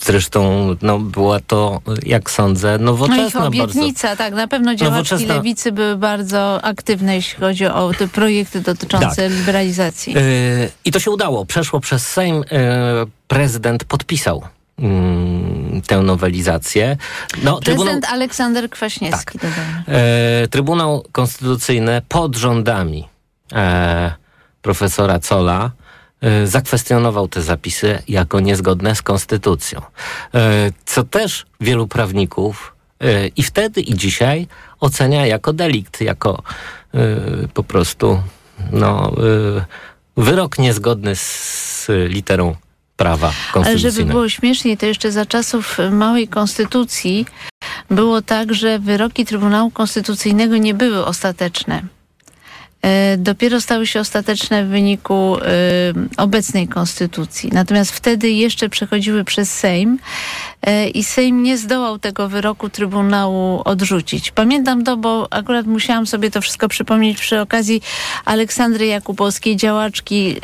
zresztą 0.06 0.68
no, 0.82 0.98
była 0.98 1.40
to, 1.40 1.80
jak 2.02 2.30
sądzę, 2.30 2.68
No 2.80 2.92
ich 2.92 3.00
nowoczesna 3.00 3.40
bardzo. 3.40 3.46
obietnica, 3.64 4.16
tak, 4.16 4.34
na 4.34 4.48
pewno 4.48 4.74
działaczki 4.74 5.14
Nowoczesna- 5.14 5.34
lewicy 5.34 5.72
były 5.72 5.96
bardzo 5.96 6.64
aktywne, 6.64 7.14
jeśli 7.14 7.40
chodzi 7.40 7.66
o 7.66 7.92
te 7.98 8.08
projekty 8.08 8.60
dotyczące 8.60 9.22
Tak. 9.28 9.32
liberalizacji. 9.32 10.18
Y, 10.18 10.70
I 10.84 10.92
to 10.92 11.00
się 11.00 11.10
udało. 11.10 11.46
Przeszło 11.46 11.80
przez 11.80 12.08
Sejm. 12.08 12.42
y, 12.42 12.44
prezydent 13.28 13.84
podpisał 13.84 14.42
mm, 14.78 15.82
tę 15.86 15.98
nowelizację. 16.02 16.96
No, 17.42 17.60
Prezydent 17.60 18.04
Aleksander 18.04 18.70
Kwaśniewski, 18.70 19.38
Tak. 19.38 19.50
E, 19.88 20.48
Trybunał 20.48 21.04
Konstytucyjny 21.12 22.02
pod 22.08 22.36
rządami 22.36 23.08
e, 23.52 24.12
profesora 24.62 25.18
Cola 25.18 25.70
zakwestionował 26.44 27.28
te 27.28 27.42
zapisy 27.42 28.02
jako 28.08 28.40
niezgodne 28.40 28.94
z 28.94 29.02
konstytucją. 29.02 29.80
E, 30.34 30.72
co 30.84 31.04
też 31.04 31.46
wielu 31.60 31.86
prawników 31.86 32.72
e, 33.00 33.26
i 33.26 33.42
wtedy 33.42 33.80
i 33.80 33.94
dzisiaj 33.94 34.46
ocenia 34.80 35.26
jako 35.26 35.52
delikt, 35.52 36.00
jako 36.00 36.42
e, 36.94 36.98
po 37.54 37.62
prostu 37.62 38.22
no, 38.72 39.12
e, 39.58 39.64
wyrok 40.16 40.58
niezgodny 40.58 41.16
z 41.16 41.86
literą 42.08 42.56
prawa 42.96 43.26
Ale 43.26 43.52
konstytucyjnego. 43.52 43.96
żeby 43.96 44.12
było 44.12 44.28
śmieszniej, 44.28 44.76
to 44.76 44.86
jeszcze 44.86 45.12
za 45.12 45.26
czasów 45.26 45.78
małej 45.90 46.28
konstytucji 46.28 47.26
było 47.90 48.22
tak, 48.22 48.54
że 48.54 48.78
wyroki 48.78 49.24
Trybunału 49.24 49.70
Konstytucyjnego 49.70 50.56
nie 50.56 50.74
były 50.74 51.04
ostateczne. 51.04 51.82
E, 52.82 53.16
Dopiero 53.16 53.60
stały 53.60 53.86
się 53.86 54.00
ostateczne 54.00 54.64
w 54.64 54.68
wyniku 54.68 55.36
e, 55.36 55.42
obecnej 56.16 56.68
konstytucji. 56.68 57.50
Natomiast 57.52 57.90
wtedy 57.90 58.30
jeszcze 58.30 58.68
przechodziły 58.68 59.24
przez 59.24 59.54
Sejm 59.54 59.98
e, 60.62 60.88
i 60.88 61.04
Sejm 61.04 61.42
nie 61.42 61.58
zdołał 61.58 61.98
tego 61.98 62.28
wyroku 62.28 62.68
Trybunału 62.68 63.62
odrzucić. 63.64 64.30
Pamiętam 64.30 64.84
to, 64.84 64.96
bo 64.96 65.32
akurat 65.32 65.66
musiałam 65.66 66.06
sobie 66.06 66.30
to 66.30 66.40
wszystko 66.40 66.68
przypomnieć 66.68 67.18
przy 67.18 67.40
okazji 67.40 67.82
Aleksandry 68.24 68.86
Jakubowskiej, 68.86 69.56
działaczki 69.56 70.36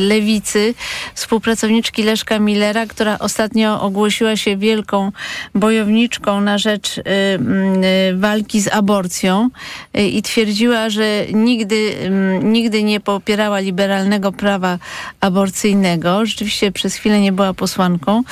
lewicy, 0.00 0.74
współpracowniczki 1.14 2.02
Leszka 2.02 2.38
Millera, 2.38 2.86
która 2.86 3.18
ostatnio 3.18 3.82
ogłosiła 3.82 4.36
się 4.36 4.56
wielką 4.56 5.12
bojowniczką 5.54 6.40
na 6.40 6.58
rzecz 6.58 7.00
walki 8.14 8.60
z 8.60 8.68
aborcją 8.68 9.50
i 9.94 10.22
twierdziła, 10.22 10.90
że 10.90 11.26
nigdy, 11.32 11.89
nigdy 12.42 12.82
nie 12.82 13.00
popierała 13.00 13.58
liberalnego 13.60 14.32
prawa 14.32 14.78
aborcyjnego. 15.20 16.26
Rzeczywiście 16.26 16.72
przez 16.72 16.94
chwilę 16.94 17.20
nie 17.20 17.32
była 17.32 17.54
posłanką, 17.54 18.22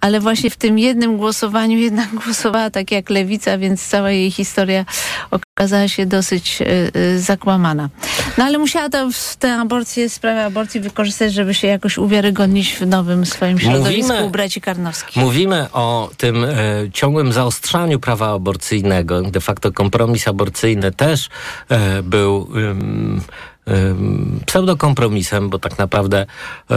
ale 0.00 0.20
właśnie 0.20 0.50
w 0.50 0.56
tym 0.56 0.78
jednym 0.78 1.16
głosowaniu 1.16 1.78
jednak 1.88 2.08
głosowała 2.14 2.70
tak 2.70 2.92
jak 2.92 3.10
lewica, 3.10 3.58
więc 3.58 3.88
cała 3.88 4.10
jej 4.10 4.30
historia 4.30 4.84
okazała 5.30 5.88
się 5.88 6.06
dosyć 6.06 6.62
y, 6.62 6.90
y, 6.96 7.20
zakłamana. 7.20 7.88
No 8.38 8.44
ale 8.44 8.58
musiała 8.58 8.88
to, 8.88 9.08
tę 9.38 9.54
aborcję, 9.60 10.08
sprawę 10.10 10.44
aborcji 10.44 10.80
wykorzystać, 10.80 11.32
żeby 11.32 11.54
się 11.54 11.66
jakoś 11.68 11.98
uwiarygodnić 11.98 12.74
w 12.74 12.86
nowym 12.86 13.26
swoim 13.26 13.58
środowisku 13.58 14.12
Mówimy- 14.12 14.30
braci 14.30 14.60
Karnowskich. 14.60 15.22
Mówimy 15.22 15.66
o 15.72 16.10
tym 16.16 16.44
e, 16.44 16.48
ciągłym 16.92 17.32
zaostrzaniu 17.32 18.00
prawa 18.00 18.32
aborcyjnego. 18.34 19.22
De 19.22 19.40
facto 19.40 19.72
kompromis 19.72 20.28
aborcyjny 20.28 20.92
też 20.92 21.28
e, 21.68 22.02
był 22.02 22.48
ym, 22.56 23.20
ym, 23.68 24.40
pseudokompromisem, 24.46 25.50
bo 25.50 25.58
tak 25.58 25.78
naprawdę 25.78 26.26
e, 26.70 26.76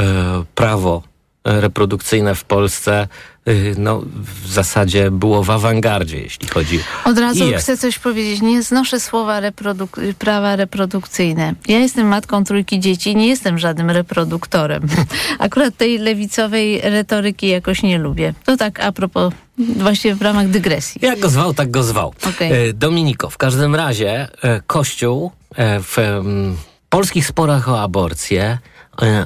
prawo 0.56 1.03
reprodukcyjne 1.44 2.36
w 2.36 2.44
Polsce 2.44 3.08
no, 3.78 4.02
w 4.44 4.48
zasadzie 4.48 5.12
było 5.12 5.44
w 5.44 5.50
awangardzie, 5.50 6.18
jeśli 6.18 6.48
chodzi 6.48 6.80
Od 7.06 7.18
razu 7.18 7.46
chcę 7.58 7.78
coś 7.78 8.00
powiedzieć. 8.00 8.42
Nie 8.42 8.64
znoszę 8.64 9.00
słowa 9.00 9.42
reproduk- 9.42 10.14
prawa 10.14 10.56
reprodukcyjne. 10.56 11.54
Ja 11.68 11.80
jestem 11.80 12.08
matką 12.08 12.44
trójki 12.44 12.80
dzieci, 12.80 13.16
nie 13.16 13.28
jestem 13.28 13.60
żadnym 13.60 13.90
reproduktorem. 13.90 14.88
Akurat 15.40 15.78
tej 15.78 15.98
lewicowej 15.98 16.82
retoryki 16.82 17.48
jakoś 17.48 17.84
nie 17.84 17.98
lubię. 17.98 18.34
To 18.46 18.58
tak 18.58 18.80
a 18.80 18.92
propos, 18.92 19.34
właśnie 19.58 20.16
w 20.16 20.22
ramach 20.22 20.48
dygresji. 20.48 21.02
Jak 21.04 21.20
go 21.20 21.30
zwał, 21.30 21.54
tak 21.54 21.72
go 21.72 21.84
zwał. 21.84 22.14
E, 22.40 22.74
Dominiko, 22.74 23.30
w 23.30 23.38
każdym 23.38 23.76
razie 23.76 24.28
e, 24.42 24.62
Kościół 24.68 25.32
e, 25.56 25.80
w 25.80 26.00
em, 26.00 26.58
polskich 26.90 27.28
sporach 27.28 27.70
o 27.70 27.82
aborcję 27.82 28.58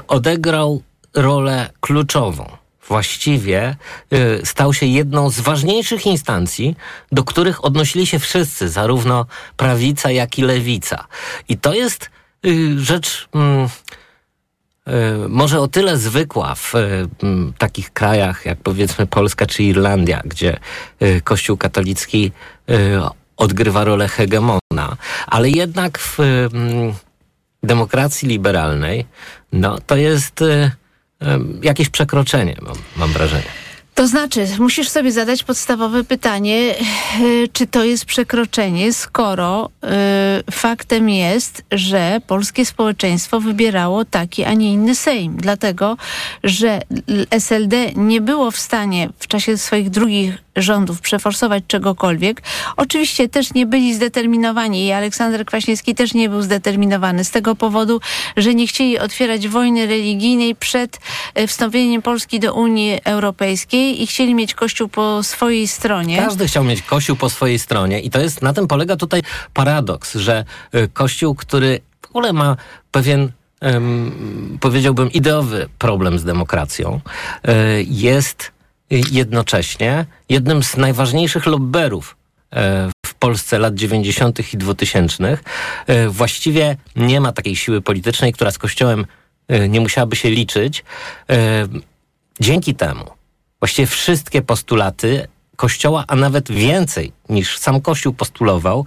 odegrał 0.08 0.82
rolę 1.14 1.70
kluczową. 1.80 2.65
Właściwie 2.88 3.76
e, 4.12 4.46
stał 4.46 4.74
się 4.74 4.86
jedną 4.86 5.30
z 5.30 5.40
ważniejszych 5.40 6.06
instancji, 6.06 6.76
do 7.12 7.24
których 7.24 7.66
odnosili 7.66 8.08
się 8.08 8.20
wszyscy, 8.20 8.70
zarówno 8.70 9.26
prawica, 9.58 10.12
jak 10.12 10.40
i 10.40 10.42
lewica. 10.42 11.08
I 11.50 11.58
to 11.58 11.74
jest 11.74 12.10
y, 12.46 12.80
rzecz. 12.80 13.28
Mm, 13.34 13.68
e, 14.88 15.28
może 15.30 15.60
o 15.60 15.68
tyle 15.68 15.98
zwykła 15.98 16.56
w 16.56 16.74
takich 17.58 17.94
krajach 17.94 18.46
jak 18.46 18.58
powiedzmy 18.58 19.08
Polska 19.08 19.46
czy 19.46 19.64
Irlandia, 19.64 20.22
gdzie 20.26 20.60
Kościół 21.24 21.58
katolicki 21.58 22.32
odgrywa 23.38 23.84
rolę 23.84 24.08
hegemona, 24.08 24.98
ale 25.28 25.50
jednak 25.50 26.00
w 26.00 26.18
demokracji 27.64 28.30
liberalnej 28.30 29.06
no, 29.52 29.78
to 29.88 29.96
jest 29.96 30.44
jakieś 31.62 31.90
przekroczenie, 31.90 32.56
mam, 32.62 32.76
mam 32.98 33.12
wrażenie. 33.12 33.66
To 33.96 34.08
znaczy, 34.08 34.48
musisz 34.60 34.90
sobie 34.90 35.12
zadać 35.12 35.44
podstawowe 35.44 36.04
pytanie, 36.04 36.76
e, 36.76 36.78
czy 37.54 37.68
to 37.68 37.84
jest 37.84 38.06
przekroczenie, 38.06 38.94
skoro 38.94 39.70
e, 39.84 40.44
faktem 40.52 41.10
jest, 41.10 41.64
że 41.72 42.22
polskie 42.28 42.66
społeczeństwo 42.66 43.40
wybierało 43.40 44.06
taki, 44.06 44.44
a 44.44 44.54
nie 44.54 44.74
inny 44.74 44.96
Sejm. 44.96 45.38
Dlatego, 45.38 45.98
że 46.44 46.82
SLD 47.30 47.92
nie 47.96 48.22
było 48.22 48.52
w 48.52 48.58
stanie 48.58 49.10
w 49.20 49.28
czasie 49.28 49.58
swoich 49.58 49.90
drugich 49.90 50.45
rządów 50.56 51.02
przeforsować 51.02 51.64
czegokolwiek. 51.68 52.42
Oczywiście 52.78 53.30
też 53.30 53.54
nie 53.54 53.66
byli 53.66 53.94
zdeterminowani 53.94 54.86
i 54.86 54.92
Aleksander 54.92 55.46
Kwaśniewski 55.46 55.96
też 55.96 56.14
nie 56.14 56.30
był 56.30 56.42
zdeterminowany 56.42 57.24
z 57.24 57.32
tego 57.32 57.56
powodu, 57.56 58.02
że 58.38 58.56
nie 58.56 58.68
chcieli 58.68 59.00
otwierać 59.00 59.48
wojny 59.48 59.88
religijnej 59.88 60.56
przed 60.56 61.00
e, 61.34 61.48
wstąpieniem 61.48 62.02
Polski 62.02 62.40
do 62.40 62.54
Unii 62.54 63.00
Europejskiej 63.04 64.04
i 64.04 64.08
chcieli 64.08 64.36
mieć 64.36 64.54
Kościół 64.54 64.88
po 64.88 65.24
swojej 65.24 65.68
stronie. 65.68 66.18
Każdy 66.18 66.48
chciał 66.48 66.64
mieć 66.64 66.82
Kościół 66.82 67.16
po 67.16 67.30
swojej 67.30 67.60
stronie 67.60 68.00
i 68.00 68.10
to 68.10 68.20
jest, 68.20 68.42
na 68.42 68.54
tym 68.54 68.68
polega 68.68 68.96
tutaj 68.96 69.22
paradoks, 69.54 70.16
że 70.16 70.46
y, 70.76 70.90
Kościół, 70.94 71.36
który 71.36 71.80
w 72.02 72.10
ogóle 72.10 72.34
ma 72.34 72.58
pewien 72.92 73.32
em, 73.62 74.58
powiedziałbym 74.62 75.12
ideowy 75.12 75.70
problem 75.78 76.20
z 76.20 76.24
demokracją, 76.24 77.00
y, 77.48 77.52
jest 77.88 78.55
jednocześnie 78.90 80.06
jednym 80.30 80.64
z 80.64 80.78
najważniejszych 80.78 81.46
lobberów 81.46 82.18
e, 82.54 82.90
w 83.06 83.14
Polsce 83.14 83.60
lat 83.60 83.76
90. 83.76 84.54
i 84.54 84.58
2000. 84.58 85.38
E, 85.88 86.10
Właściwie 86.10 86.78
nie 86.96 87.22
ma 87.22 87.32
takiej 87.32 87.56
siły 87.56 87.82
politycznej, 87.82 88.34
która 88.34 88.52
z 88.52 88.58
Kościołem 88.58 89.06
e, 89.48 89.70
nie 89.70 89.82
musiałaby 89.82 90.16
się 90.16 90.30
liczyć. 90.30 90.84
Dzięki 92.40 92.76
temu 92.76 93.06
właściwie 93.60 93.88
wszystkie 93.88 94.42
postulaty 94.42 95.28
Kościoła, 95.56 96.04
a 96.08 96.16
nawet 96.16 96.52
więcej 96.52 97.12
niż 97.30 97.58
sam 97.58 97.82
Kościół 97.82 98.14
postulował, 98.14 98.86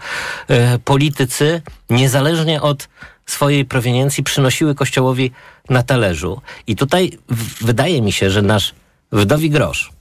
politycy 0.85 1.63
niezależnie 1.91 2.63
od 2.63 2.89
swojej 3.27 3.65
proweniencji 3.65 4.25
przynosiły 4.25 4.75
Kościołowi 4.75 5.31
na 5.71 5.83
talerzu. 5.83 6.41
I 6.67 6.77
tutaj 6.77 7.19
wydaje 7.61 8.03
mi 8.03 8.13
się, 8.13 8.31
że 8.31 8.43
nasz 8.43 8.75
wdowi 9.13 9.51
grosz, 9.51 9.93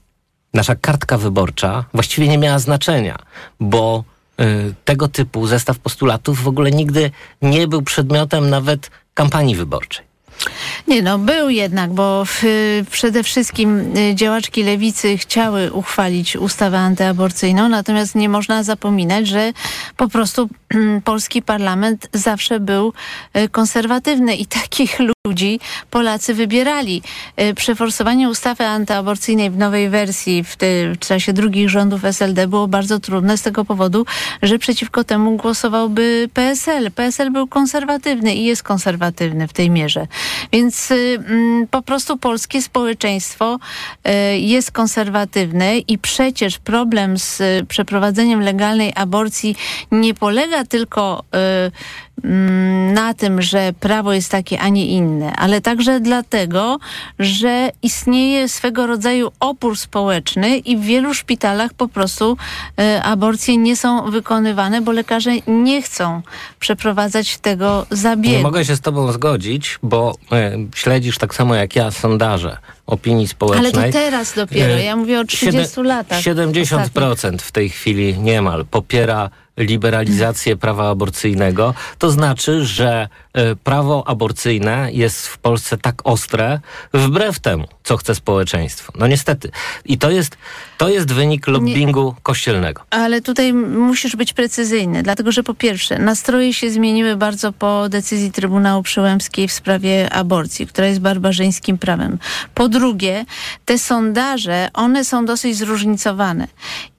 nasza 0.54 0.76
kartka 0.76 1.18
wyborcza 1.18 1.86
właściwie 1.94 2.28
nie 2.28 2.38
miała 2.38 2.60
znaczenia, 2.60 3.18
bo 3.60 4.04
y, 4.42 4.74
tego 4.86 5.08
typu 5.08 5.48
zestaw 5.48 5.80
postulatów 5.80 6.44
w 6.44 6.48
ogóle 6.48 6.72
nigdy 6.72 7.12
nie 7.42 7.68
był 7.68 7.82
przedmiotem 7.82 8.50
nawet 8.50 8.92
kampanii 9.14 9.56
wyborczej. 9.56 10.07
Nie 10.88 11.02
no, 11.02 11.20
był 11.20 11.50
jednak, 11.50 11.94
bo 11.94 12.26
w, 12.26 12.44
przede 12.92 13.24
wszystkim 13.24 13.98
y, 13.98 14.16
działaczki 14.16 14.64
lewicy 14.64 15.18
chciały 15.18 15.72
uchwalić 15.74 16.36
ustawę 16.36 16.80
antyaborcyjną, 16.80 17.70
natomiast 17.70 18.16
nie 18.16 18.30
można 18.30 18.64
zapominać, 18.64 19.28
że 19.28 19.54
po 19.98 20.08
prostu 20.08 20.50
polski 21.04 21.42
parlament 21.42 22.10
zawsze 22.14 22.60
był 22.60 22.94
y, 23.38 23.50
konserwatywny 23.50 24.36
i 24.36 24.46
takich 24.62 24.98
ludzi 25.26 25.60
Polacy 25.92 26.34
wybierali. 26.34 27.02
Y, 27.42 27.54
Przeforsowanie 27.54 28.30
ustawy 28.30 28.66
antyaborcyjnej 28.66 29.50
w 29.50 29.58
nowej 29.58 29.90
wersji 29.90 30.44
w, 30.44 30.58
w 30.96 31.00
czasie 31.00 31.34
drugich 31.34 31.70
rządów 31.70 32.06
SLD 32.06 32.48
było 32.48 32.68
bardzo 32.68 33.00
trudne 33.00 33.38
z 33.38 33.42
tego 33.42 33.66
powodu, 33.66 34.06
że 34.42 34.60
przeciwko 34.60 35.04
temu 35.04 35.38
głosowałby 35.38 36.30
PSL. 36.34 36.92
PSL 36.92 37.32
był 37.32 37.48
konserwatywny 37.48 38.36
i 38.36 38.44
jest 38.44 38.64
konserwatywny 38.64 39.48
w 39.48 39.54
tej 39.54 39.70
mierze. 39.70 40.08
Więc 40.52 40.92
y, 40.92 41.24
mm, 41.28 41.68
po 41.68 41.82
prostu 41.82 42.18
polskie 42.18 42.62
społeczeństwo 42.62 43.60
y, 44.08 44.38
jest 44.38 44.72
konserwatywne 44.72 45.78
i 45.78 45.98
przecież 45.98 46.60
problem 46.60 47.18
z 47.18 47.42
y, 47.42 47.66
przeprowadzeniem 47.68 48.42
legalnej 48.42 48.92
aborcji 48.96 49.56
nie 49.92 50.14
polega 50.14 50.66
tylko 50.66 51.24
na 52.94 53.14
tym, 53.14 53.42
że 53.42 53.74
prawo 53.80 54.14
jest 54.14 54.32
takie, 54.32 54.60
a 54.60 54.70
nie 54.70 54.86
inne, 54.86 55.34
ale 55.36 55.62
także 55.62 56.00
dlatego, 56.00 56.78
że 57.20 57.70
istnieje 57.82 58.50
swego 58.50 58.88
rodzaju 58.88 59.32
opór 59.40 59.78
społeczny 59.78 60.58
i 60.58 60.78
w 60.78 60.82
wielu 60.82 61.14
szpitalach 61.14 61.74
po 61.74 61.88
prostu 61.88 62.38
y, 62.80 63.02
aborcje 63.02 63.58
nie 63.58 63.76
są 63.76 64.12
wykonywane, 64.12 64.82
bo 64.82 64.92
lekarze 64.92 65.32
nie 65.48 65.82
chcą 65.82 66.22
przeprowadzać 66.60 67.38
tego 67.38 67.86
zabiegu. 67.92 68.38
Nie 68.38 68.44
mogę 68.44 68.66
się 68.66 68.76
z 68.76 68.82
tobą 68.82 69.12
zgodzić, 69.12 69.80
bo 69.84 70.16
e, 70.32 70.58
śledzisz 70.76 71.18
tak 71.18 71.36
samo 71.36 71.56
jak 71.56 71.76
ja 71.76 71.92
sondaże 71.92 72.58
opinii 72.88 73.28
społecznej. 73.28 73.72
Ale 73.74 73.84
to 73.84 73.92
teraz 73.92 74.36
dopiero, 74.36 74.74
E, 74.74 74.84
ja 74.84 74.96
mówię 74.96 75.20
o 75.20 75.24
30 75.24 75.82
latach. 75.82 76.22
70% 76.22 77.38
w 77.38 77.52
tej 77.52 77.70
chwili 77.70 78.20
niemal 78.20 78.66
popiera 78.66 79.30
liberalizację 79.58 80.58
prawa 80.58 80.90
aborcyjnego. 80.90 81.74
To 81.98 82.12
znaczy, 82.12 82.66
że 82.66 83.10
prawo 83.64 84.04
aborcyjne 84.08 84.90
jest 84.94 85.28
w 85.28 85.38
Polsce 85.38 85.78
tak 85.78 85.96
ostre, 86.04 86.60
wbrew 86.94 87.40
temu, 87.40 87.68
co 87.84 87.98
chce 87.98 88.16
społeczeństwo. 88.16 88.94
No 89.00 89.08
niestety. 89.08 89.52
I 89.86 89.98
to 89.98 90.12
jest, 90.12 90.38
to 90.78 90.90
jest 90.90 91.14
wynik 91.14 91.48
lobbingu 91.48 92.16
kościelnego. 92.24 92.82
Ale 92.90 93.22
tutaj 93.22 93.54
musisz 93.54 94.16
być 94.16 94.34
precyzyjny, 94.34 95.04
dlatego 95.04 95.32
że 95.32 95.44
po 95.44 95.54
pierwsze, 95.54 96.00
nastroje 96.00 96.54
się 96.54 96.72
zmieniły 96.72 97.16
bardzo 97.16 97.52
po 97.52 97.90
decyzji 97.90 98.32
Trybunału 98.32 98.84
Przyłębskiej 98.84 99.48
w 99.48 99.52
sprawie 99.52 100.14
aborcji, 100.14 100.68
która 100.68 100.88
jest 100.88 101.00
barbarzyńskim 101.00 101.78
prawem. 101.78 102.20
Po 102.54 102.70
drugie, 102.70 103.26
te 103.66 103.80
sondaże, 103.80 104.70
one 104.74 105.06
są 105.06 105.26
dosyć 105.26 105.58
zróżnicowane. 105.58 106.48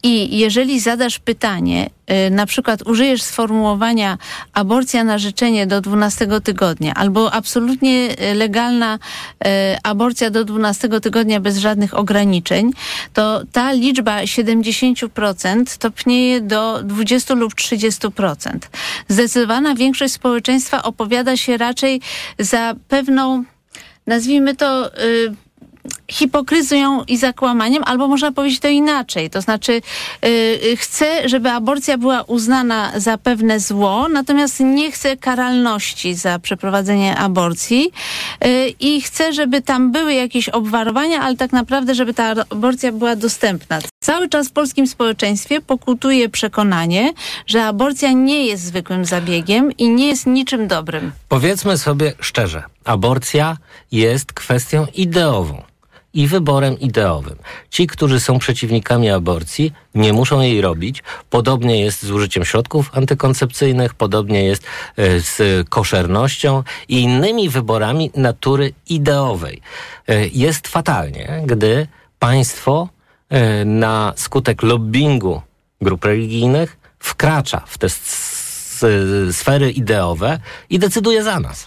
I 0.02 0.38
jeżeli 0.38 0.80
zadasz 0.80 1.18
pytanie, 1.18 1.90
y, 2.26 2.30
na 2.30 2.46
przykład 2.46 2.82
użyjesz 2.86 3.22
sformułowania 3.22 4.18
aborcja 4.52 5.04
na 5.04 5.18
życzenie 5.18 5.66
do 5.66 5.80
12 5.80 6.27
tygodnia 6.40 6.94
albo 6.94 7.32
absolutnie 7.32 8.08
y, 8.30 8.34
legalna 8.34 8.98
y, 8.98 9.48
aborcja 9.82 10.30
do 10.30 10.44
12 10.44 10.88
tygodnia 11.00 11.40
bez 11.40 11.58
żadnych 11.58 11.94
ograniczeń, 11.94 12.70
to 13.12 13.42
ta 13.52 13.72
liczba 13.72 14.22
70% 14.22 15.78
topnieje 15.78 16.40
do 16.40 16.82
20 16.82 17.34
lub 17.34 17.54
30%. 17.54 18.58
Zdecydowana 19.08 19.74
większość 19.74 20.14
społeczeństwa 20.14 20.82
opowiada 20.82 21.36
się 21.36 21.56
raczej 21.56 22.00
za 22.38 22.74
pewną, 22.88 23.44
nazwijmy 24.06 24.56
to, 24.56 24.98
y, 25.02 25.47
hipokryzją 26.10 27.04
i 27.04 27.16
zakłamaniem, 27.16 27.82
albo 27.86 28.08
można 28.08 28.32
powiedzieć 28.32 28.60
to 28.60 28.68
inaczej. 28.68 29.30
To 29.30 29.40
znaczy, 29.40 29.72
y, 29.72 30.28
y, 30.72 30.76
chce, 30.76 31.28
żeby 31.28 31.50
aborcja 31.50 31.98
była 31.98 32.22
uznana 32.22 32.92
za 32.96 33.18
pewne 33.18 33.60
zło, 33.60 34.08
natomiast 34.08 34.60
nie 34.60 34.92
chce 34.92 35.16
karalności 35.16 36.14
za 36.14 36.38
przeprowadzenie 36.38 37.16
aborcji 37.16 37.90
y, 38.44 38.74
i 38.80 39.00
chce, 39.00 39.32
żeby 39.32 39.62
tam 39.62 39.92
były 39.92 40.14
jakieś 40.14 40.48
obwarowania, 40.48 41.20
ale 41.20 41.36
tak 41.36 41.52
naprawdę, 41.52 41.94
żeby 41.94 42.14
ta 42.14 42.34
aborcja 42.50 42.92
była 42.92 43.16
dostępna. 43.16 43.78
Cały 44.00 44.28
czas 44.28 44.48
w 44.48 44.52
polskim 44.52 44.86
społeczeństwie 44.86 45.60
pokutuje 45.60 46.28
przekonanie, 46.28 47.12
że 47.46 47.64
aborcja 47.64 48.12
nie 48.12 48.46
jest 48.46 48.64
zwykłym 48.64 49.04
zabiegiem 49.04 49.72
i 49.72 49.88
nie 49.88 50.08
jest 50.08 50.26
niczym 50.26 50.68
dobrym. 50.68 51.12
Powiedzmy 51.28 51.78
sobie 51.78 52.12
szczerze, 52.20 52.62
aborcja 52.84 53.56
jest 53.92 54.32
kwestią 54.32 54.86
ideową. 54.94 55.67
I 56.14 56.26
wyborem 56.26 56.78
ideowym. 56.80 57.36
Ci, 57.70 57.86
którzy 57.86 58.20
są 58.20 58.38
przeciwnikami 58.38 59.10
aborcji, 59.10 59.72
nie 59.94 60.12
muszą 60.12 60.40
jej 60.40 60.60
robić. 60.60 61.02
Podobnie 61.30 61.80
jest 61.80 62.02
z 62.02 62.10
użyciem 62.10 62.44
środków 62.44 62.90
antykoncepcyjnych, 62.94 63.94
podobnie 63.94 64.44
jest 64.44 64.62
e, 64.96 65.20
z 65.20 65.68
koszernością 65.68 66.62
i 66.88 67.02
innymi 67.02 67.48
wyborami 67.48 68.10
natury 68.16 68.72
ideowej. 68.88 69.60
E, 70.08 70.28
jest 70.28 70.68
fatalnie, 70.68 71.42
gdy 71.46 71.86
państwo 72.18 72.88
e, 73.28 73.64
na 73.64 74.12
skutek 74.16 74.62
lobbingu 74.62 75.42
grup 75.80 76.04
religijnych 76.04 76.78
wkracza 76.98 77.62
w 77.66 77.78
te 77.78 77.88
sfery 79.32 79.70
ideowe 79.70 80.40
i 80.70 80.78
decyduje 80.78 81.22
za 81.22 81.40
nas. 81.40 81.66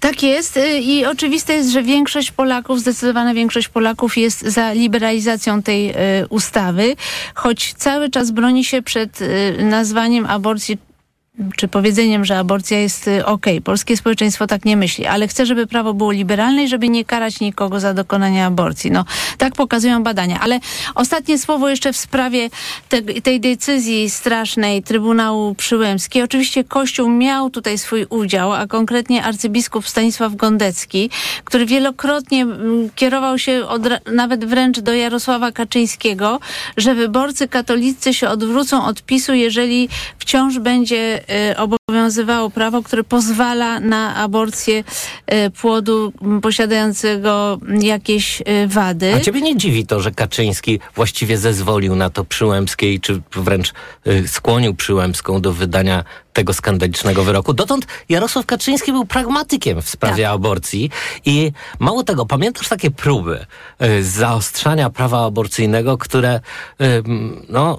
Tak 0.00 0.22
jest. 0.22 0.56
Y, 0.56 0.78
i 0.78 1.06
oczywiste 1.06 1.54
jest, 1.54 1.70
że 1.70 1.82
większość 1.82 2.30
Polaków, 2.30 2.80
zdecydowana 2.80 3.34
większość 3.34 3.68
Polaków 3.68 4.16
jest 4.16 4.40
za 4.40 4.72
liberalizacją 4.72 5.62
tej 5.62 5.90
y, 5.90 5.94
ustawy, 6.28 6.96
choć 7.34 7.74
cały 7.74 8.10
czas 8.10 8.30
broni 8.30 8.64
się 8.64 8.82
przed 8.82 9.22
y, 9.22 9.56
nazwaniem 9.60 10.26
aborcji 10.26 10.78
czy 11.56 11.68
powiedzeniem, 11.68 12.24
że 12.24 12.38
aborcja 12.38 12.78
jest 12.78 13.08
y, 13.08 13.26
okej. 13.26 13.62
Polskie 13.62 13.96
społeczeństwo 13.96 14.46
tak 14.46 14.64
nie 14.64 14.76
myśli, 14.76 15.06
ale 15.06 15.28
chce, 15.28 15.46
żeby 15.46 15.66
prawo 15.66 15.94
było 15.94 16.12
liberalne 16.12 16.64
i 16.64 16.68
żeby 16.68 16.88
nie 16.88 17.04
karać 17.04 17.40
nikogo 17.40 17.80
za 17.80 17.94
dokonanie 17.94 18.46
aborcji. 18.46 18.90
No, 18.90 19.04
tak 19.38 19.54
pokazują 19.54 20.02
badania. 20.02 20.40
Ale 20.40 20.60
ostatnie 20.94 21.38
słowo 21.38 21.68
jeszcze 21.68 21.92
w 21.92 21.96
sprawie 21.96 22.50
te, 22.88 23.02
tej 23.02 23.40
decyzji 23.40 24.10
strasznej 24.10 24.82
Trybunału 24.82 25.54
Przyłębskiej. 25.54 26.22
Oczywiście 26.22 26.64
Kościół 26.64 27.08
miał 27.08 27.50
tutaj 27.50 27.78
swój 27.78 28.06
udział, 28.10 28.52
a 28.52 28.66
konkretnie 28.66 29.24
arcybiskup 29.24 29.88
Stanisław 29.88 30.34
Gondecki, 30.34 31.10
który 31.44 31.66
wielokrotnie 31.66 32.42
mm, 32.42 32.90
kierował 32.94 33.38
się 33.38 33.66
od, 33.68 33.82
nawet 34.12 34.44
wręcz 34.44 34.80
do 34.80 34.94
Jarosława 34.94 35.52
Kaczyńskiego, 35.52 36.40
że 36.76 36.94
wyborcy 36.94 37.48
katolicy 37.48 38.14
się 38.14 38.28
odwrócą 38.28 38.84
od 38.84 39.02
PiSu, 39.02 39.34
jeżeli 39.34 39.88
wciąż 40.18 40.58
będzie 40.58 41.20
obowiązywało 41.56 42.50
prawo, 42.50 42.82
które 42.82 43.04
pozwala 43.04 43.80
na 43.80 44.14
aborcję 44.14 44.84
e, 45.26 45.50
płodu 45.50 46.12
posiadającego 46.42 47.58
jakieś 47.80 48.42
e, 48.44 48.66
wady. 48.66 49.14
A 49.14 49.20
ciebie 49.20 49.40
nie 49.40 49.56
dziwi 49.56 49.86
to, 49.86 50.00
że 50.00 50.10
Kaczyński 50.10 50.80
właściwie 50.94 51.38
zezwolił 51.38 51.96
na 51.96 52.10
to 52.10 52.24
Przyłębskiej, 52.24 53.00
czy 53.00 53.22
wręcz 53.32 53.72
y, 54.06 54.28
skłonił 54.28 54.74
Przyłębską 54.74 55.40
do 55.40 55.52
wydania 55.52 56.04
tego 56.32 56.52
skandalicznego 56.52 57.24
wyroku. 57.24 57.52
Dotąd 57.52 57.86
Jarosław 58.08 58.46
Kaczyński 58.46 58.92
był 58.92 59.04
pragmatykiem 59.04 59.82
w 59.82 59.88
sprawie 59.88 60.24
Tak. 60.24 60.32
aborcji 60.32 60.90
i 61.24 61.52
mało 61.78 62.04
tego, 62.04 62.26
pamiętasz 62.26 62.68
takie 62.68 62.90
próby 62.90 63.46
y, 63.82 64.04
zaostrzania 64.04 64.90
prawa 64.90 65.24
aborcyjnego, 65.26 65.98
które, 65.98 66.40
y, 66.80 67.02
no, 67.48 67.78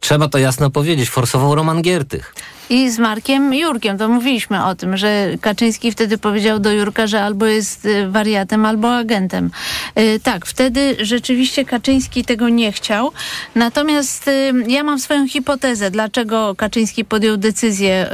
trzeba 0.00 0.28
to 0.28 0.38
jasno 0.38 0.70
powiedzieć, 0.70 1.10
forsował 1.10 1.54
Roman 1.54 1.82
Giertych. 1.82 2.34
I 2.70 2.90
z 2.90 2.98
Markiem 2.98 3.54
Jurkiem, 3.54 3.98
to 3.98 4.08
mówiliśmy 4.08 4.64
o 4.64 4.74
tym, 4.74 4.96
że 4.96 5.28
Kaczyński 5.40 5.92
wtedy 5.92 6.18
powiedział 6.18 6.58
do 6.58 6.72
Jurka, 6.72 7.06
że 7.06 7.22
albo 7.22 7.46
jest 7.46 7.84
y, 7.84 8.08
wariatem, 8.08 8.66
albo 8.66 8.96
agentem. 8.96 9.50
Y, 9.98 10.20
Tak, 10.22 10.46
wtedy 10.46 10.96
rzeczywiście 11.00 11.64
Kaczyński 11.64 12.24
tego 12.24 12.48
nie 12.48 12.72
chciał. 12.72 13.12
Natomiast 13.54 14.28
y, 14.28 14.52
ja 14.68 14.82
mam 14.82 14.98
swoją 14.98 15.28
hipotezę, 15.28 15.90
dlaczego 15.90 16.54
Kaczyński 16.54 17.04
podjął 17.04 17.36
decyzję, 17.36 18.06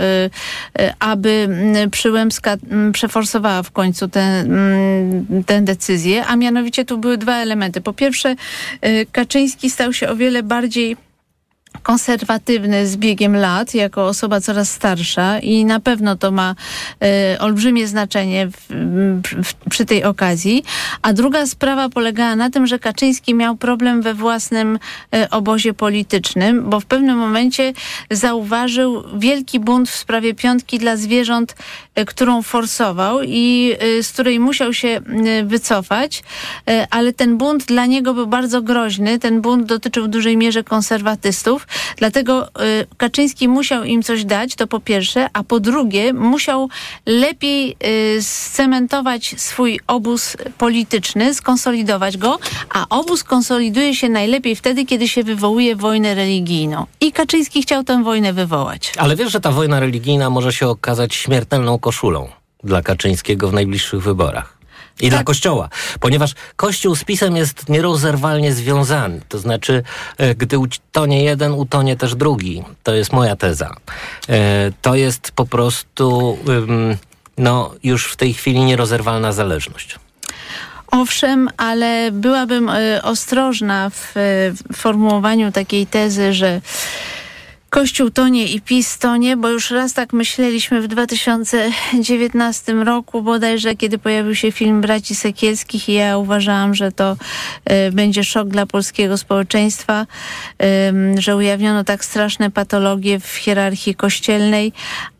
aby 0.98 1.30
mm, 1.30 1.90
Przyłębska 1.90 2.56
mm, 2.70 2.92
przeforsowała 2.92 3.62
w 3.62 3.70
końcu 3.70 4.08
tę 4.08 4.20
mm, 4.20 5.44
tę 5.46 5.62
decyzję, 5.62 6.26
a 6.26 6.36
mianowicie 6.36 6.84
tu 6.84 6.98
były 6.98 7.18
dwa 7.18 7.36
elementy. 7.36 7.80
Po 7.80 7.92
pierwsze, 7.92 8.36
Kaczyński 9.12 9.70
stał 9.70 9.92
się 9.92 10.08
o 10.08 10.16
wiele 10.16 10.42
bardziej 10.42 10.96
konserwatywny 11.84 12.86
z 12.86 12.96
biegiem 12.96 13.36
lat, 13.36 13.74
jako 13.74 14.06
osoba 14.06 14.40
coraz 14.40 14.70
starsza 14.70 15.38
i 15.38 15.64
na 15.64 15.80
pewno 15.80 16.16
to 16.16 16.30
ma 16.30 16.54
e, 17.02 17.38
olbrzymie 17.38 17.86
znaczenie 17.86 18.46
w, 18.46 18.56
w, 19.44 19.54
przy 19.70 19.84
tej 19.86 20.04
okazji. 20.04 20.64
A 21.02 21.12
druga 21.12 21.46
sprawa 21.46 21.88
polegała 21.88 22.36
na 22.36 22.50
tym, 22.50 22.66
że 22.66 22.78
Kaczyński 22.78 23.34
miał 23.34 23.56
problem 23.56 24.02
we 24.02 24.14
własnym 24.14 24.78
e, 25.14 25.30
obozie 25.30 25.74
politycznym, 25.74 26.70
bo 26.70 26.80
w 26.80 26.86
pewnym 26.86 27.18
momencie 27.18 27.72
zauważył 28.10 29.04
wielki 29.18 29.60
bunt 29.60 29.90
w 29.90 29.96
sprawie 29.96 30.34
piątki 30.34 30.78
dla 30.78 30.96
zwierząt, 30.96 31.56
e, 31.94 32.04
którą 32.04 32.42
forsował 32.42 33.18
i 33.22 33.74
z 34.02 34.12
której 34.12 34.40
musiał 34.40 34.72
się 34.72 35.00
wycofać, 35.44 36.22
ale 36.90 37.12
ten 37.12 37.38
bunt 37.38 37.64
dla 37.64 37.86
niego 37.86 38.14
był 38.14 38.26
bardzo 38.26 38.62
groźny. 38.62 39.18
Ten 39.18 39.40
bunt 39.40 39.66
dotyczył 39.66 40.04
w 40.04 40.08
dużej 40.08 40.36
mierze 40.36 40.64
konserwatystów, 40.64 41.66
dlatego 41.96 42.48
y, 42.48 42.50
Kaczyński 42.96 43.48
musiał 43.48 43.84
im 43.84 44.02
coś 44.02 44.24
dać, 44.24 44.54
to 44.54 44.66
po 44.66 44.80
pierwsze, 44.80 45.28
a 45.32 45.44
po 45.44 45.60
drugie 45.60 46.12
musiał 46.12 46.68
lepiej 47.06 47.76
y, 48.16 48.22
scementować 48.22 49.34
swój 49.36 49.80
obóz 49.86 50.36
polityczny, 50.58 51.34
skonsolidować 51.34 52.16
go, 52.16 52.38
a 52.70 52.86
obóz 52.88 53.24
konsoliduje 53.24 53.94
się 53.94 54.08
najlepiej 54.08 54.56
wtedy, 54.56 54.86
kiedy 54.86 55.08
się 55.08 55.24
wywołuje 55.24 55.76
wojnę 55.76 56.14
religijną. 56.14 56.86
I 57.00 57.12
Kaczyński 57.12 57.62
chciał 57.62 57.84
tę 57.84 58.02
wojnę 58.02 58.32
wywołać. 58.32 58.92
Ale 58.96 59.16
wiesz, 59.16 59.32
że 59.32 59.40
ta 59.40 59.50
wojna 59.50 59.80
religijna 59.80 60.30
może 60.30 60.52
się 60.52 60.68
okazać 60.68 61.14
śmiertelną 61.14 61.78
koszulą 61.78 62.28
dla 62.64 62.82
Kaczyńskiego 62.82 63.48
w 63.48 63.52
najbliższych 63.52 64.02
wyborach. 64.02 64.58
I 65.00 65.10
dla 65.10 65.24
Kościoła, 65.24 65.68
ponieważ 66.00 66.34
Kościół 66.56 66.94
z 66.94 67.04
PiSem 67.04 67.36
jest 67.36 67.68
nierozerwalnie 67.68 68.52
związany. 68.52 69.20
To 69.28 69.38
znaczy, 69.38 69.82
e, 70.18 70.34
gdy 70.34 70.58
utonie 70.58 71.24
jeden, 71.24 71.52
utonie 71.52 71.96
też 71.96 72.14
drugi. 72.14 72.62
To 72.82 72.94
jest 72.94 73.12
moja 73.12 73.36
teza. 73.36 73.70
E, 74.28 74.72
To 74.82 74.94
jest 74.94 75.30
po 75.30 75.46
prostu 75.46 76.38
no, 77.38 77.74
już 77.82 78.12
w 78.12 78.16
tej 78.16 78.34
chwili 78.34 78.60
nierozerwalna 78.60 79.32
zależność. 79.32 79.98
Owszem, 80.86 81.48
ale 81.56 82.10
byłabym 82.12 82.68
y, 82.68 83.02
ostrożna 83.02 83.90
w 83.90 84.14
formułowaniu 84.74 85.52
takiej 85.52 85.86
tezy, 85.86 86.32
że 86.32 86.60
Kościół 87.74 88.10
tonie 88.10 88.46
i 88.46 88.60
PiS 88.60 88.98
tonie, 88.98 89.36
bo 89.36 89.48
już 89.48 89.70
raz 89.70 89.92
tak 89.92 90.12
myśleliśmy 90.12 90.80
w 90.80 90.88
2019 90.88 92.72
roku, 92.72 93.22
bodajże 93.22 93.74
kiedy 93.74 93.98
pojawił 93.98 94.34
się 94.34 94.52
film 94.52 94.80
Braci 94.80 95.14
Sekielskich 95.14 95.88
i 95.88 95.92
ja 95.92 96.18
uważałam, 96.18 96.74
że 96.74 96.92
to 96.92 97.16
y, 97.88 97.92
będzie 97.92 98.24
szok 98.24 98.48
dla 98.48 98.66
polskiego 98.66 99.18
społeczeństwa, 99.18 100.06
ym, 100.88 101.20
że 101.20 101.36
ujawniono 101.36 101.84
tak 101.84 102.04
straszne 102.04 102.50
patologie 102.50 103.20
w 103.20 103.28
hierarchii 103.28 103.94
kościelnej 103.94 104.72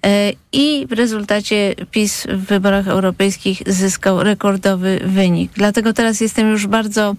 y, 0.06 0.36
i 0.52 0.86
w 0.86 0.92
rezultacie 0.92 1.74
PiS 1.90 2.26
w 2.26 2.46
wyborach 2.46 2.88
europejskich 2.88 3.62
zyskał 3.66 4.22
rekordowy 4.22 5.00
wynik. 5.04 5.52
Dlatego 5.54 5.92
teraz 5.92 6.20
jestem 6.20 6.50
już 6.50 6.66
bardzo 6.66 7.14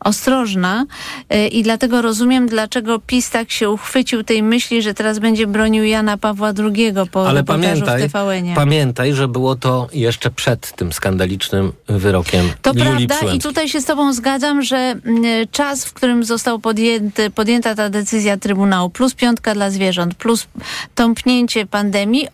ostrożna 0.00 0.86
y, 1.34 1.48
i 1.48 1.62
dlatego 1.62 2.02
rozumiem, 2.02 2.46
dlaczego 2.46 2.98
PiS 2.98 3.30
tak 3.30 3.50
się 3.50 3.70
uchwycił 3.70 4.24
tej 4.24 4.42
myśli, 4.42 4.79
że 4.82 4.94
teraz 4.94 5.18
będzie 5.18 5.46
bronił 5.46 5.84
Jana 5.84 6.16
Pawła 6.16 6.52
II 6.58 6.92
po 7.12 7.28
Ale 7.28 7.40
reportażu 7.40 7.84
w 7.84 8.12
pamiętaj, 8.12 8.54
pamiętaj, 8.54 9.14
że 9.14 9.28
było 9.28 9.56
to 9.56 9.88
jeszcze 9.92 10.30
przed 10.30 10.76
tym 10.76 10.92
skandalicznym 10.92 11.72
wyrokiem 11.88 12.50
To 12.62 12.72
Julii 12.72 13.08
prawda 13.08 13.32
i 13.32 13.38
tutaj 13.38 13.68
się 13.68 13.80
z 13.80 13.84
Tobą 13.84 14.12
zgadzam, 14.12 14.62
że 14.62 14.76
mm, 14.76 15.24
czas, 15.50 15.84
w 15.84 15.92
którym 15.92 16.24
został 16.24 16.58
podjęty, 16.58 17.30
podjęta 17.30 17.74
ta 17.74 17.90
decyzja 17.90 18.36
Trybunału, 18.36 18.90
plus 18.90 19.14
piątka 19.14 19.54
dla 19.54 19.70
zwierząt, 19.70 20.14
plus 20.14 20.46
tąpnięcie 20.94 21.66
pandemii, 21.66 22.28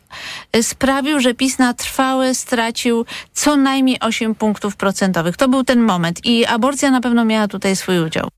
y, 0.57 0.63
sprawił, 0.63 1.21
że 1.21 1.35
PiS 1.35 1.59
na 1.59 1.75
trwałe 1.75 2.35
stracił 2.35 3.05
co 3.33 3.57
najmniej 3.57 4.01
8 4.01 4.35
punktów 4.35 4.77
procentowych. 4.77 5.37
To 5.37 5.49
był 5.49 5.65
ten 5.65 5.81
moment 5.81 6.25
i 6.25 6.47
aborcja 6.47 6.91
na 6.91 7.01
pewno 7.01 7.25
miała 7.25 7.49
tutaj 7.49 7.77
swój 7.77 7.99
udział. 8.01 8.29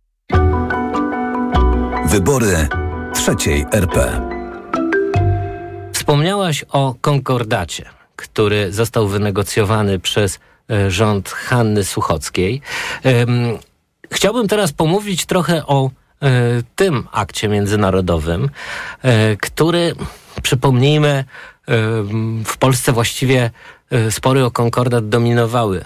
Wybory 2.06 2.68
trzeciej 3.28 3.66
RP. 3.72 4.20
Wspomniałaś 5.92 6.64
o 6.72 6.94
konkordacie, 7.00 7.84
który 8.16 8.72
został 8.72 9.08
wynegocjowany 9.08 9.98
przez 9.98 10.38
e, 10.70 10.90
rząd 10.90 11.28
Hanny 11.28 11.84
Suchockiej. 11.84 12.60
Chciałbym 14.12 14.48
teraz 14.48 14.72
pomówić 14.72 15.26
trochę 15.26 15.66
o 15.66 15.90
e, 16.22 16.30
tym 16.76 17.08
akcie 17.12 17.48
międzynarodowym, 17.48 18.50
e, 19.02 19.36
który, 19.36 19.94
przypomnijmy, 20.42 21.24
w 22.44 22.56
Polsce 22.58 22.92
właściwie 22.92 23.50
spory 24.10 24.44
o 24.44 24.50
konkordat 24.50 25.08
dominowały 25.08 25.84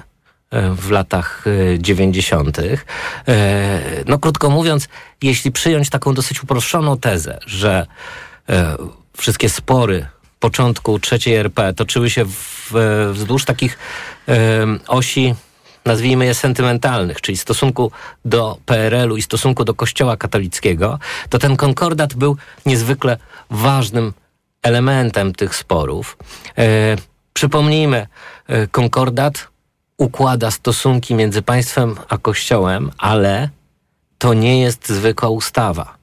w 0.53 0.91
latach 0.91 1.45
e, 1.47 1.79
90. 1.79 2.59
E, 2.59 2.79
No 4.07 4.19
krótko 4.19 4.51
mówiąc, 4.51 4.89
jeśli 5.23 5.53
przyjąć 5.53 5.91
taką 5.91 6.15
dosyć 6.15 6.43
uproszczoną 6.43 6.99
tezę, 6.99 7.39
że 7.47 7.87
e, 8.49 8.77
wszystkie 9.17 9.49
spory 9.49 10.07
początku 10.41 10.99
trzeciej 10.99 11.35
RP 11.35 11.75
toczyły 11.75 12.11
się 12.11 12.25
w, 12.25 12.77
e, 12.77 13.13
wzdłuż 13.13 13.45
takich 13.45 13.79
e, 14.29 14.67
osi 14.89 15.35
nazwijmy 15.85 16.27
je 16.27 16.35
sentymentalnych, 16.35 17.21
czyli 17.21 17.39
stosunku 17.39 17.93
do 18.25 18.59
PRL-u 18.67 19.17
i 19.17 19.23
stosunku 19.23 19.65
do 19.65 19.75
Kościoła 19.75 20.17
katolickiego, 20.17 20.99
to 21.29 21.39
ten 21.39 21.57
konkordat 21.57 22.15
był 22.15 22.37
niezwykle 22.67 23.17
ważnym 23.51 24.13
elementem 24.63 25.33
tych 25.33 25.55
sporów. 25.55 26.17
E, 26.59 26.97
przypomnijmy, 27.33 28.07
e, 28.47 28.67
konkordat 28.67 29.52
układa 29.99 30.51
stosunki 30.51 31.15
między 31.15 31.43
państwem 31.43 31.97
a 32.09 32.19
Kościołem, 32.19 32.91
ale 32.99 33.49
to 34.19 34.35
nie 34.35 34.61
jest 34.61 34.89
zwykła 34.89 35.29
ustawa. 35.29 35.95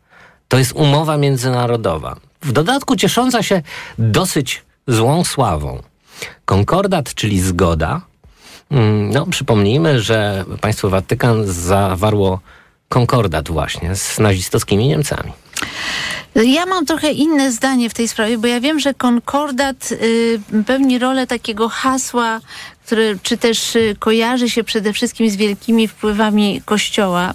To 0.48 0.58
jest 0.58 0.72
umowa 0.72 1.18
międzynarodowa. 1.18 2.16
W 2.42 2.52
dodatku 2.52 2.96
ciesząca 2.96 3.44
się 3.44 3.62
dosyć 3.98 4.64
złą 4.88 5.24
sławą. 5.24 5.82
Konkordat, 6.46 7.14
czyli 7.14 7.42
zgoda. 7.42 8.02
mm, 8.72 9.10
No, 9.10 9.26
przypomnijmy, 9.26 10.02
że 10.02 10.46
państwo 10.62 10.90
Watykan 10.90 11.48
zawarło 11.48 12.40
konkordat 12.90 13.50
właśnie 13.50 13.96
z 13.96 14.20
nazistowskimi 14.20 14.88
Niemcami. 14.88 15.32
Ja 16.36 16.66
mam 16.66 16.86
trochę 16.86 17.12
inne 17.12 17.52
zdanie 17.52 17.90
w 17.90 17.94
tej 17.94 18.08
sprawie, 18.08 18.38
bo 18.38 18.48
ja 18.48 18.60
wiem, 18.60 18.80
że 18.80 18.94
konkordat 18.94 19.92
y, 19.92 20.40
pełni 20.68 21.00
rolę 21.00 21.28
takiego 21.28 21.70
hasła, 21.70 22.40
które 22.90 23.16
czy 23.24 23.38
też 23.38 23.76
y, 23.76 23.96
kojarzy 24.00 24.50
się 24.50 24.64
przede 24.64 24.94
wszystkim 24.94 25.30
z 25.30 25.36
wielkimi 25.36 25.88
wpływami 25.88 26.62
Kościoła. 26.66 27.34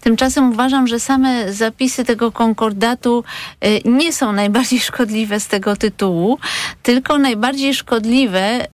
Tymczasem 0.00 0.50
uważam, 0.50 0.86
że 0.86 1.00
same 1.00 1.52
zapisy 1.52 2.04
tego 2.04 2.32
konkordatu 2.32 3.24
y, 3.64 3.80
nie 3.84 4.12
są 4.12 4.32
najbardziej 4.32 4.80
szkodliwe 4.80 5.40
z 5.40 5.48
tego 5.48 5.76
tytułu, 5.76 6.38
tylko 6.82 7.18
najbardziej 7.18 7.74
szkodliwe 7.74 8.66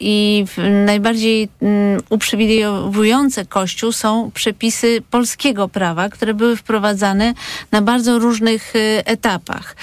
i 0.00 0.44
w- 0.46 0.84
najbardziej 0.86 1.48
mm, 1.62 2.00
uprzywilejowujące 2.10 3.44
Kościół 3.46 3.92
są 3.92 4.30
przepisy 4.34 5.02
polskiego 5.10 5.68
prawa, 5.68 6.08
które 6.08 6.34
były 6.34 6.56
wprowadzane 6.56 7.34
na 7.72 7.82
bardzo 7.82 8.18
różnych 8.18 8.76
y, 8.76 9.02
etapach. 9.04 9.76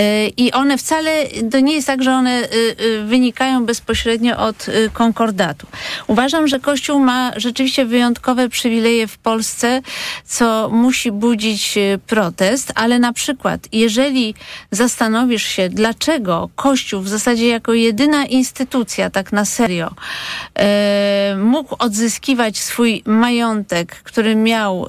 Y, 0.00 0.02
I 0.36 0.52
one 0.52 0.78
wcale, 0.78 1.10
to 1.50 1.60
nie 1.60 1.74
jest 1.74 1.86
tak, 1.86 2.02
że 2.02 2.12
one 2.12 2.42
y, 2.42 2.76
y, 2.84 3.04
wynikają 3.04 3.66
bezpośrednio 3.66 4.36
od 4.38 4.68
y, 4.68 4.90
konkordatu. 4.92 5.66
Uważam, 6.06 6.48
że 6.48 6.60
Kościół 6.60 6.98
ma 6.98 7.32
rzeczywiście 7.36 7.84
wyjątkowe 7.84 8.48
przywileje 8.48 9.06
w 9.06 9.18
Polsce, 9.18 9.82
co 10.24 10.68
musi 10.72 11.12
budzić 11.12 11.76
y, 11.78 11.98
protest, 12.06 12.72
ale 12.74 12.98
na 12.98 13.12
przykład, 13.12 13.60
jeżeli 13.72 14.34
zastanowisz 14.70 15.44
się, 15.44 15.68
dlaczego 15.68 16.48
Kościół 16.56 17.00
w 17.02 17.08
zasadzie 17.08 17.46
jako 17.48 17.74
jedyna 17.74 18.26
instytucja, 18.26 19.10
tak 19.18 19.32
na 19.32 19.44
serio, 19.44 19.90
e, 20.54 21.36
mógł 21.38 21.76
odzyskiwać 21.78 22.58
swój 22.58 23.02
majątek, 23.06 23.96
który 24.02 24.36
miał 24.36 24.86
e, 24.86 24.88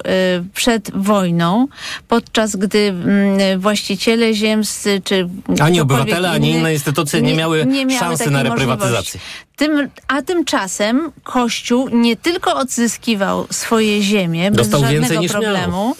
przed 0.54 0.90
wojną, 0.94 1.68
podczas 2.08 2.56
gdy 2.56 2.78
mm, 2.78 3.60
właściciele 3.60 4.34
ziemscy, 4.34 5.02
czy 5.04 5.28
Ani 5.60 5.80
obywatele, 5.80 6.30
ani 6.30 6.50
inne 6.50 6.72
instytucje 6.72 7.22
nie 7.22 7.34
miały 7.34 7.66
miały 7.66 7.92
szansy 7.98 8.30
na 8.30 8.42
reprywatyzację. 8.42 9.20
Tym, 9.56 9.88
a 10.08 10.22
tymczasem 10.22 11.12
Kościół 11.22 11.88
nie 11.88 12.16
tylko 12.16 12.56
odzyskiwał 12.56 13.46
swoje 13.50 14.02
ziemie 14.02 14.50
Dostał 14.50 14.80
bez 14.80 14.90
więcej 14.90 15.08
żadnego 15.08 15.22
niż 15.22 15.32
miał. 15.32 15.94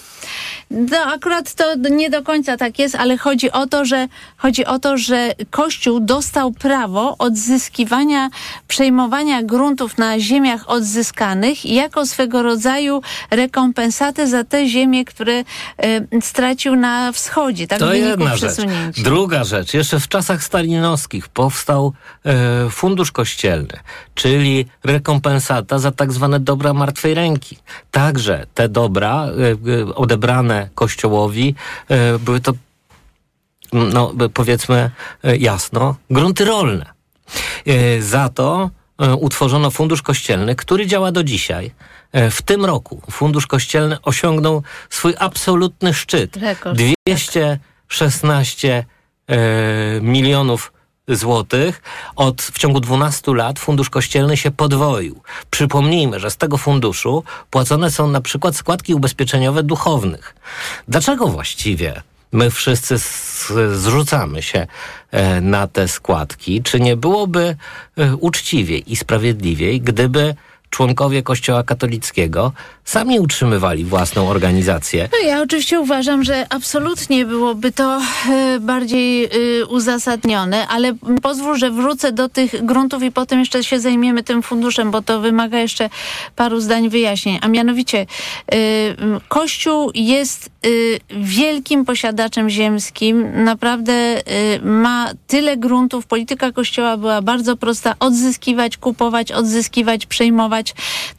No, 0.70 0.98
akurat 1.14 1.54
to 1.54 1.74
nie 1.90 2.11
do 2.11 2.22
końca 2.22 2.56
tak 2.56 2.78
jest, 2.78 2.94
ale 2.94 3.18
chodzi 3.18 3.52
o 3.52 3.66
to, 3.66 3.85
że 3.85 4.09
chodzi 4.37 4.64
o 4.66 4.78
to, 4.78 4.98
że 4.98 5.33
Kościół 5.50 6.00
dostał 6.00 6.52
prawo 6.52 7.16
odzyskiwania, 7.18 8.30
przejmowania 8.68 9.42
gruntów 9.42 9.98
na 9.98 10.20
ziemiach 10.20 10.70
odzyskanych 10.70 11.66
jako 11.66 12.06
swego 12.06 12.42
rodzaju 12.42 13.02
rekompensatę 13.30 14.26
za 14.26 14.44
te 14.44 14.68
ziemie, 14.68 15.04
które 15.04 15.33
e, 15.33 15.44
stracił 16.20 16.76
na 16.76 17.12
wschodzie, 17.12 17.66
tak 17.66 17.78
To 17.78 17.94
jedna 17.94 18.37
rzecz. 18.37 18.56
Druga 18.96 19.44
rzecz. 19.44 19.74
Jeszcze 19.74 20.00
w 20.00 20.09
czasach 20.09 20.44
stalinowskich 20.44 21.28
powstał 21.28 21.92
e, 22.24 22.70
fundusz 22.70 23.12
kościelny, 23.12 23.78
czyli 24.14 24.66
rekompensata 24.85 25.78
za 25.78 25.90
tak 25.90 26.12
zwane 26.12 26.40
dobra 26.40 26.74
martwej 26.74 27.14
ręki. 27.14 27.59
Także 27.90 28.46
te 28.54 28.68
dobra 28.68 29.26
e, 29.26 29.50
e, 29.90 29.94
kościołowi 30.75 31.55
e, 31.88 32.18
były 32.18 32.40
to, 32.40 32.53
no 33.73 34.12
powiedzmy 34.35 34.90
e, 35.25 35.37
jasno, 35.37 35.96
grunty 36.11 36.44
rolne. 36.44 36.87
E, 37.66 38.03
Za 38.03 38.29
to 38.29 38.70
utworzono 39.20 39.70
Fundusz 39.70 40.03
Kościelny, 40.03 40.57
który 40.57 40.87
działa 40.87 41.12
do 41.12 41.25
dzisiaj. 41.25 41.70
W 42.31 42.42
tym 42.42 42.64
roku 42.64 43.03
Fundusz 43.11 43.46
Kościelny 43.46 44.03
osiągnął 44.03 44.62
swój 44.90 45.14
absolutny 45.18 45.94
szczyt. 45.94 46.37
Rekord. 46.37 46.77
216 46.77 48.85
e, 49.27 49.37
milionów 50.01 50.73
złotych. 51.16 51.83
Od, 52.16 52.42
w 52.42 52.59
ciągu 52.59 52.81
12 52.81 53.35
lat 53.35 53.59
Fundusz 53.59 53.90
Kościelny 53.90 54.37
się 54.37 54.51
podwoił. 54.51 55.23
Przypomnijmy, 55.51 56.20
że 56.20 56.31
z 56.31 56.37
tego 56.37 56.59
funduszu 56.59 57.25
płacone 57.51 57.90
są 57.90 58.09
na 58.09 58.20
przykład 58.20 58.57
składki 58.57 58.94
ubezpieczeniowe 58.94 59.62
duchownych. 59.62 60.35
Dlaczego 60.88 61.27
właściwie 61.27 62.03
my 62.33 62.51
wszyscy 62.51 62.99
zrzucamy 63.75 64.42
się 64.42 64.66
e, 65.11 65.40
na 65.40 65.66
te 65.66 65.88
składki? 65.88 66.62
Czy 66.62 66.81
nie 66.81 66.96
byłoby 66.96 67.57
e, 67.96 68.16
uczciwiej 68.16 68.92
i 68.92 68.96
sprawiedliwiej, 68.96 69.81
gdyby 69.81 70.35
członkowie 70.70 71.22
Kościoła 71.22 71.62
katolickiego 71.62 72.52
sami 72.85 73.20
utrzymywali 73.20 73.85
własną 73.85 74.28
organizację? 74.28 75.09
No 75.12 75.28
ja 75.28 75.42
oczywiście 75.42 75.80
uważam, 75.80 76.24
że 76.24 76.46
absolutnie 76.50 77.26
byłoby 77.26 77.72
to 77.72 78.00
e, 78.30 78.61
bardziej 78.61 79.24
e, 79.24 79.28
uzasadnione, 79.66 80.68
ale 80.68 80.92
pozwól, 81.22 81.59
że 81.59 81.70
wrócę 81.70 82.12
do 82.12 82.28
tych 82.28 82.64
gruntów 82.64 83.02
i 83.02 83.12
potem 83.12 83.38
jeszcze 83.38 83.64
się 83.64 83.80
zajmiemy 83.80 84.22
tym 84.22 84.42
funduszem, 84.42 84.90
bo 84.90 85.02
to 85.02 85.20
wymaga 85.20 85.59
jeszcze 85.59 85.90
paru 86.37 86.61
zdań 86.61 86.88
wyjaśnień. 86.88 87.38
A 87.42 87.48
mianowicie 87.48 87.98
e, 87.98 88.56
Kościół 89.28 89.90
jest 89.94 90.50
wielkim 91.11 91.85
posiadaczem 91.85 92.50
ziemskim. 92.50 93.44
Naprawdę 93.44 94.22
ma 94.62 95.11
tyle 95.26 95.56
gruntów. 95.56 96.06
Polityka 96.06 96.52
Kościoła 96.52 96.96
była 96.96 97.22
bardzo 97.22 97.56
prosta. 97.56 97.94
Odzyskiwać, 98.00 98.76
kupować, 98.76 99.33
odzyskiwać, 99.33 100.06
przejmować. 100.06 100.60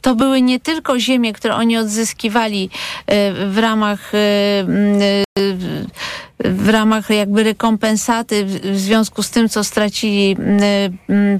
To 0.00 0.14
były 0.14 0.42
nie 0.42 0.60
tylko 0.60 0.98
ziemie, 0.98 1.32
które 1.32 1.54
oni 1.54 1.76
odzyskiwali 1.76 2.70
e, 3.06 3.32
w 3.48 3.58
ramach 3.58 4.14
e, 4.14 4.18
e, 4.18 4.64
w 6.44 6.68
ramach 6.68 7.10
jakby 7.10 7.42
rekompensaty 7.42 8.44
w 8.44 8.78
związku 8.78 9.22
z 9.22 9.30
tym, 9.30 9.48
co 9.48 9.64
stracili 9.64 10.36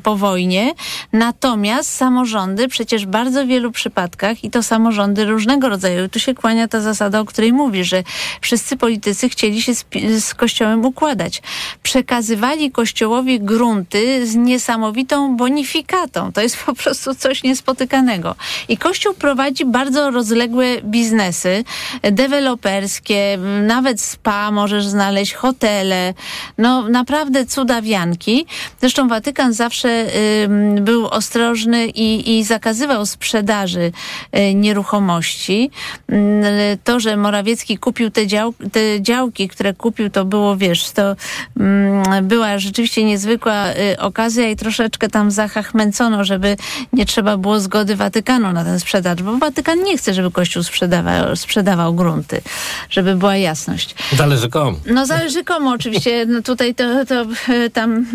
po 0.03 0.17
wojnie. 0.17 0.73
Natomiast 1.13 1.91
samorządy 1.97 2.69
przecież 2.69 3.07
w 3.07 3.09
bardzo 3.09 3.47
wielu 3.47 3.73
przypadkach 3.73 4.45
i 4.45 4.51
to 4.51 4.63
samorządy 4.63 5.25
różnego 5.25 5.69
rodzaju, 5.69 6.09
tu 6.09 6.21
się 6.21 6.35
kłania 6.35 6.69
ta 6.69 6.81
zasada, 6.81 7.21
o 7.21 7.25
której 7.25 7.53
mówi, 7.53 7.85
że 7.85 8.03
wszyscy 8.41 8.77
politycy 8.77 9.29
chcieli 9.29 9.63
się 9.63 9.75
z, 9.75 9.85
z 10.19 10.35
Kościołem 10.35 10.85
układać. 10.85 11.43
Przekazywali 11.83 12.71
Kościołowi 12.71 13.41
grunty 13.41 14.27
z 14.27 14.35
niesamowitą 14.35 15.37
bonifikatą. 15.37 16.33
To 16.33 16.41
jest 16.41 16.57
po 16.67 16.75
prostu 16.75 17.15
coś 17.15 17.43
niespotykanego. 17.43 18.35
I 18.69 18.77
Kościół 18.77 19.15
prowadzi 19.15 19.65
bardzo 19.65 20.11
rozległe 20.11 20.83
biznesy 20.83 21.65
deweloperskie, 22.03 23.39
nawet 23.67 24.01
spa 24.01 24.51
możesz 24.51 24.92
znaleźć, 24.93 25.33
hotele, 25.35 26.15
no 26.59 26.89
naprawdę 26.89 27.47
cudawianki. 27.47 28.47
Zresztą 28.81 29.09
Watykan 29.09 29.53
zawsze 29.53 29.89
ym, 30.45 30.85
był 30.85 31.07
ostrożny 31.07 31.87
i, 31.87 32.39
i 32.39 32.45
zakazywał 32.45 33.07
sprzedaży 33.07 33.93
y, 34.37 34.55
nieruchomości. 34.55 35.71
Ym, 36.13 36.43
To, 36.85 37.01
że 37.01 37.17
Morawiecki 37.17 37.79
kupił 37.79 38.11
te, 38.11 38.27
dział, 38.27 38.55
te 38.73 39.03
działki, 39.03 39.49
które 39.49 39.75
kupił, 39.75 40.11
to 40.11 40.25
było, 40.25 40.57
wiesz, 40.57 40.91
to 40.91 41.17
ym, 41.61 42.03
była 42.23 42.59
rzeczywiście 42.59 43.05
niezwykła 43.05 43.69
y, 43.69 43.99
okazja 43.99 44.49
i 44.49 44.57
troszeczkę 44.57 45.09
tam 45.09 45.31
zachachmęcono, 45.31 46.25
żeby 46.25 46.57
nie 46.93 47.07
trzeba 47.07 47.37
było 47.37 47.61
zgody 47.61 47.97
Watykanu 47.97 48.53
na 48.53 48.65
ten 48.65 48.81
sprzedaż, 48.81 49.23
bo 49.23 49.39
Watykan 49.39 49.83
nie 49.83 49.99
chce, 49.99 50.15
żeby 50.15 50.31
Kościół 50.31 50.63
sprzedawał, 50.63 51.37
sprzedawał 51.37 51.95
grunty, 51.95 52.41
żeby 52.91 53.17
była 53.17 53.37
jasność. 53.37 53.95
Zależy 54.13 54.49
komu. 54.49 54.77
No 54.87 55.07
zależy 55.07 55.45
komu 55.45 55.71
oczywiście. 55.71 56.27
No 56.27 56.43
tutaj 56.43 56.75
to, 56.75 57.05
to 57.05 57.27
tam 57.73 58.07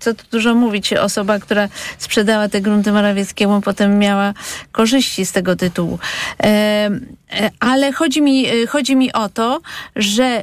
co 0.00 0.14
tu 0.14 0.24
dużo 0.30 0.54
mówić, 0.54 0.92
osoba, 0.92 1.38
która 1.38 1.68
sprzedała 1.98 2.48
te 2.48 2.60
grunty 2.60 2.92
Morawieckiemu, 2.92 3.60
potem 3.60 3.98
miała 3.98 4.34
korzyści 4.72 5.26
z 5.26 5.32
tego 5.32 5.56
tytułu. 5.56 5.98
E, 6.42 6.46
e, 7.30 7.50
ale 7.60 7.92
chodzi 7.92 8.22
mi, 8.22 8.46
e, 8.46 8.66
chodzi 8.66 8.96
mi 8.96 9.12
o 9.12 9.28
to, 9.28 9.60
że 9.96 10.42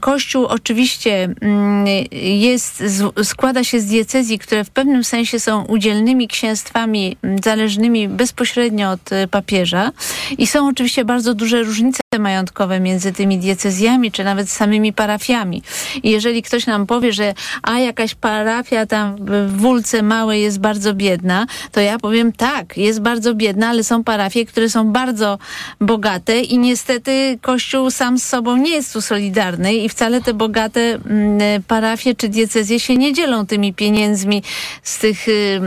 Kościół 0.00 0.46
oczywiście 0.46 1.28
mm, 1.40 1.86
jest, 2.22 2.82
składa 3.22 3.64
się 3.64 3.80
z 3.80 3.86
diecezji, 3.86 4.38
które 4.38 4.64
w 4.64 4.70
pewnym 4.70 5.04
sensie 5.04 5.40
są 5.40 5.64
udzielnymi 5.64 6.28
księstwami 6.28 7.16
mm, 7.22 7.38
zależnymi 7.44 8.08
bezpośrednio 8.08 8.90
od 8.90 9.10
papieża 9.30 9.92
i 10.38 10.46
są 10.46 10.68
oczywiście 10.68 11.04
bardzo 11.04 11.34
duże 11.34 11.62
różnice 11.62 12.03
majątkowe 12.18 12.80
między 12.80 13.12
tymi 13.12 13.38
diecezjami, 13.38 14.12
czy 14.12 14.24
nawet 14.24 14.50
samymi 14.50 14.92
parafiami. 14.92 15.62
I 16.02 16.10
jeżeli 16.10 16.42
ktoś 16.42 16.66
nam 16.66 16.86
powie, 16.86 17.12
że 17.12 17.34
a 17.62 17.78
jakaś 17.78 18.14
parafia 18.14 18.86
tam 18.86 19.16
w 19.20 19.60
Wólce 19.60 20.02
Małej 20.02 20.42
jest 20.42 20.60
bardzo 20.60 20.94
biedna, 20.94 21.46
to 21.72 21.80
ja 21.80 21.98
powiem 21.98 22.32
tak, 22.32 22.76
jest 22.76 23.00
bardzo 23.00 23.34
biedna, 23.34 23.68
ale 23.68 23.84
są 23.84 24.04
parafie, 24.04 24.46
które 24.46 24.70
są 24.70 24.92
bardzo 24.92 25.38
bogate 25.80 26.40
i 26.40 26.58
niestety 26.58 27.38
Kościół 27.42 27.90
sam 27.90 28.18
z 28.18 28.22
sobą 28.26 28.56
nie 28.56 28.70
jest 28.70 28.92
tu 28.92 29.00
solidarny 29.00 29.74
i 29.74 29.88
wcale 29.88 30.20
te 30.20 30.34
bogate 30.34 30.80
mm, 30.80 31.62
parafie 31.62 32.14
czy 32.14 32.28
diecezje 32.28 32.80
się 32.80 32.96
nie 32.96 33.12
dzielą 33.12 33.46
tymi 33.46 33.74
pieniędzmi 33.74 34.42
z 34.82 34.98
tych 34.98 35.28
y, 35.28 35.32
y, 35.32 35.60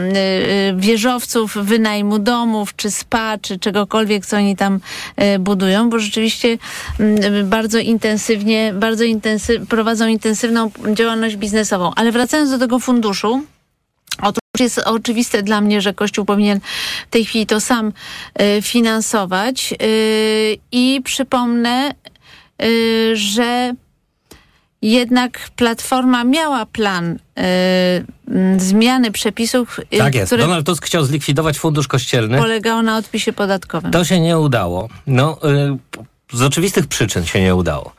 wieżowców, 0.77 1.57
wynajmu 1.61 2.19
domów, 2.19 2.75
czy 2.75 2.91
spa, 2.91 3.37
czy 3.41 3.59
czegokolwiek, 3.59 4.25
co 4.25 4.37
oni 4.37 4.55
tam 4.55 4.79
y, 5.35 5.39
budują, 5.39 5.89
bo 5.89 5.99
rzeczywiście 5.99 6.36
mm, 6.99 7.49
bardzo 7.49 7.79
intensywnie, 7.79 8.73
bardzo 8.73 9.03
prowadzą 9.69 10.07
intensywną 10.07 10.71
działalność 10.93 11.35
biznesową. 11.35 11.91
Ale 11.95 12.11
wracając 12.11 12.51
do 12.51 12.57
tego 12.57 12.79
funduszu, 12.79 13.41
Otóż 14.21 14.41
jest 14.59 14.77
oczywiste 14.77 15.43
dla 15.43 15.61
mnie, 15.61 15.81
że 15.81 15.93
Kościół 15.93 16.25
powinien 16.25 16.59
w 17.07 17.09
tej 17.09 17.25
chwili 17.25 17.45
to 17.45 17.59
sam 17.59 17.91
y, 18.41 18.61
finansować. 18.61 19.73
Y, 19.81 20.57
I 20.71 21.01
przypomnę, 21.03 21.91
y, 22.63 23.11
że 23.15 23.73
jednak 24.81 25.39
Platforma 25.55 26.23
miała 26.23 26.65
plan 26.65 27.19
zmiany 28.57 29.11
przepisów. 29.11 29.79
Tak 29.97 30.15
jest. 30.15 30.35
Donald 30.35 30.65
Tusk 30.65 30.85
chciał 30.85 31.03
zlikwidować 31.03 31.59
fundusz 31.59 31.87
kościelny. 31.87 32.37
Polegało 32.37 32.81
na 32.81 32.97
odpisie 32.97 33.33
podatkowym. 33.33 33.91
To 33.91 34.05
się 34.05 34.19
nie 34.19 34.39
udało. 34.39 34.89
No, 35.07 35.39
z 36.33 36.41
oczywistych 36.41 36.87
przyczyn 36.87 37.25
się 37.25 37.41
nie 37.41 37.55
udało. 37.55 37.93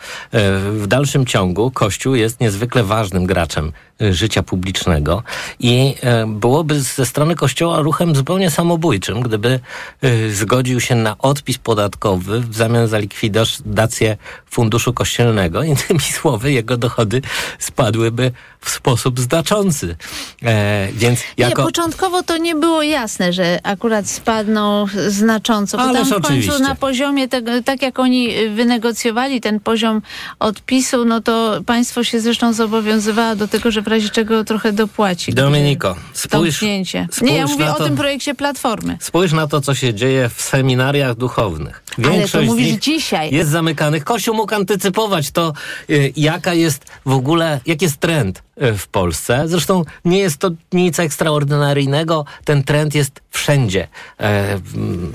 W 0.73 0.85
dalszym 0.87 1.27
ciągu 1.27 1.71
Kościół 1.71 2.15
jest 2.15 2.41
niezwykle 2.41 2.85
ważnym 2.85 3.27
graczem 3.27 3.73
życia 4.01 4.43
publicznego 4.43 5.23
i 5.61 5.95
e, 6.01 6.27
byłoby 6.27 6.81
ze 6.81 7.07
strony 7.07 7.35
Kościoła 7.35 7.81
ruchem 7.81 8.15
zupełnie 8.15 8.51
samobójczym, 8.51 9.21
gdyby 9.21 9.61
e, 10.03 10.31
zgodził 10.31 10.81
się 10.81 10.95
na 10.95 11.19
odpis 11.19 11.59
podatkowy 11.59 12.41
w 12.41 12.55
zamian 12.55 12.89
za 12.89 12.99
likwidację 12.99 14.17
funduszu 14.51 14.93
kościelnego. 14.93 15.63
Innymi 15.63 16.01
słowy, 16.21 16.53
jego 16.53 16.77
dochody 16.77 17.23
spadłyby 17.59 18.33
w 18.61 18.71
sposób 18.71 19.21
znaczący. 19.21 19.97
E, 20.43 20.89
więc 20.93 21.21
jako... 21.37 21.63
Nie, 21.63 21.67
początkowo 21.67 22.23
to 22.23 22.37
nie 22.37 22.55
było 22.55 22.83
jasne, 22.83 23.33
że 23.33 23.59
akurat 23.63 24.09
spadną 24.11 24.87
znacząco, 25.09 25.77
bo 25.77 25.83
Ależ 25.83 26.09
tam 26.09 26.23
w 26.23 26.27
końcu 26.27 26.59
na 26.59 26.75
poziomie 26.75 27.29
tego, 27.29 27.51
tak 27.65 27.83
jak 27.83 27.99
oni 27.99 28.49
wynegocjowali 28.55 29.41
ten 29.41 29.61
poziom 29.61 30.03
odpisu, 30.39 31.05
no 31.05 31.21
to 31.21 31.61
państwo 31.67 32.05
się 32.05 32.21
zresztą 32.21 32.53
zobowiązywało 32.53 33.37
do 33.37 33.49
tego, 33.49 33.71
że 33.71 33.83
w 33.83 33.87
razie 33.87 34.09
czego 34.09 34.45
trochę 34.45 34.73
dopłaci. 34.73 35.35
Dominiko, 35.35 35.97
spójrz, 36.13 36.57
spójrz 36.57 36.93
Nie, 37.23 37.37
ja 37.37 37.47
mówię 37.47 37.67
to, 37.67 37.77
o 37.77 37.85
tym 37.85 37.97
projekcie 37.97 38.35
Platformy. 38.35 38.97
Spójrz 39.01 39.33
na 39.33 39.47
to, 39.47 39.61
co 39.61 39.75
się 39.75 39.95
dzieje 39.95 40.29
w 40.29 40.43
seminariach 40.43 41.15
duchownych. 41.15 41.83
Większość 41.99 42.35
Ale 42.35 42.45
to 42.45 42.51
mówisz 42.53 42.73
dzisiaj. 42.73 43.35
Jest 43.35 43.51
zamykanych. 43.51 44.05
Kościół 44.05 44.35
mógł 44.35 44.55
antycypować 44.55 45.31
to, 45.31 45.53
y, 45.91 46.13
jaka 46.17 46.55
jest 46.55 46.85
w 47.07 47.13
ogóle, 47.13 47.61
jaki 47.67 47.85
jest 47.85 47.97
trend 47.97 48.43
w 48.61 48.87
Polsce. 48.87 49.43
Zresztą 49.47 49.85
nie 50.05 50.19
jest 50.19 50.39
to 50.39 50.51
nic 50.73 51.01
ekstraordynaryjnego. 51.01 52.25
Ten 52.45 52.65
trend 52.65 52.95
jest 52.95 53.21
wszędzie. 53.31 53.89
E, 54.21 54.61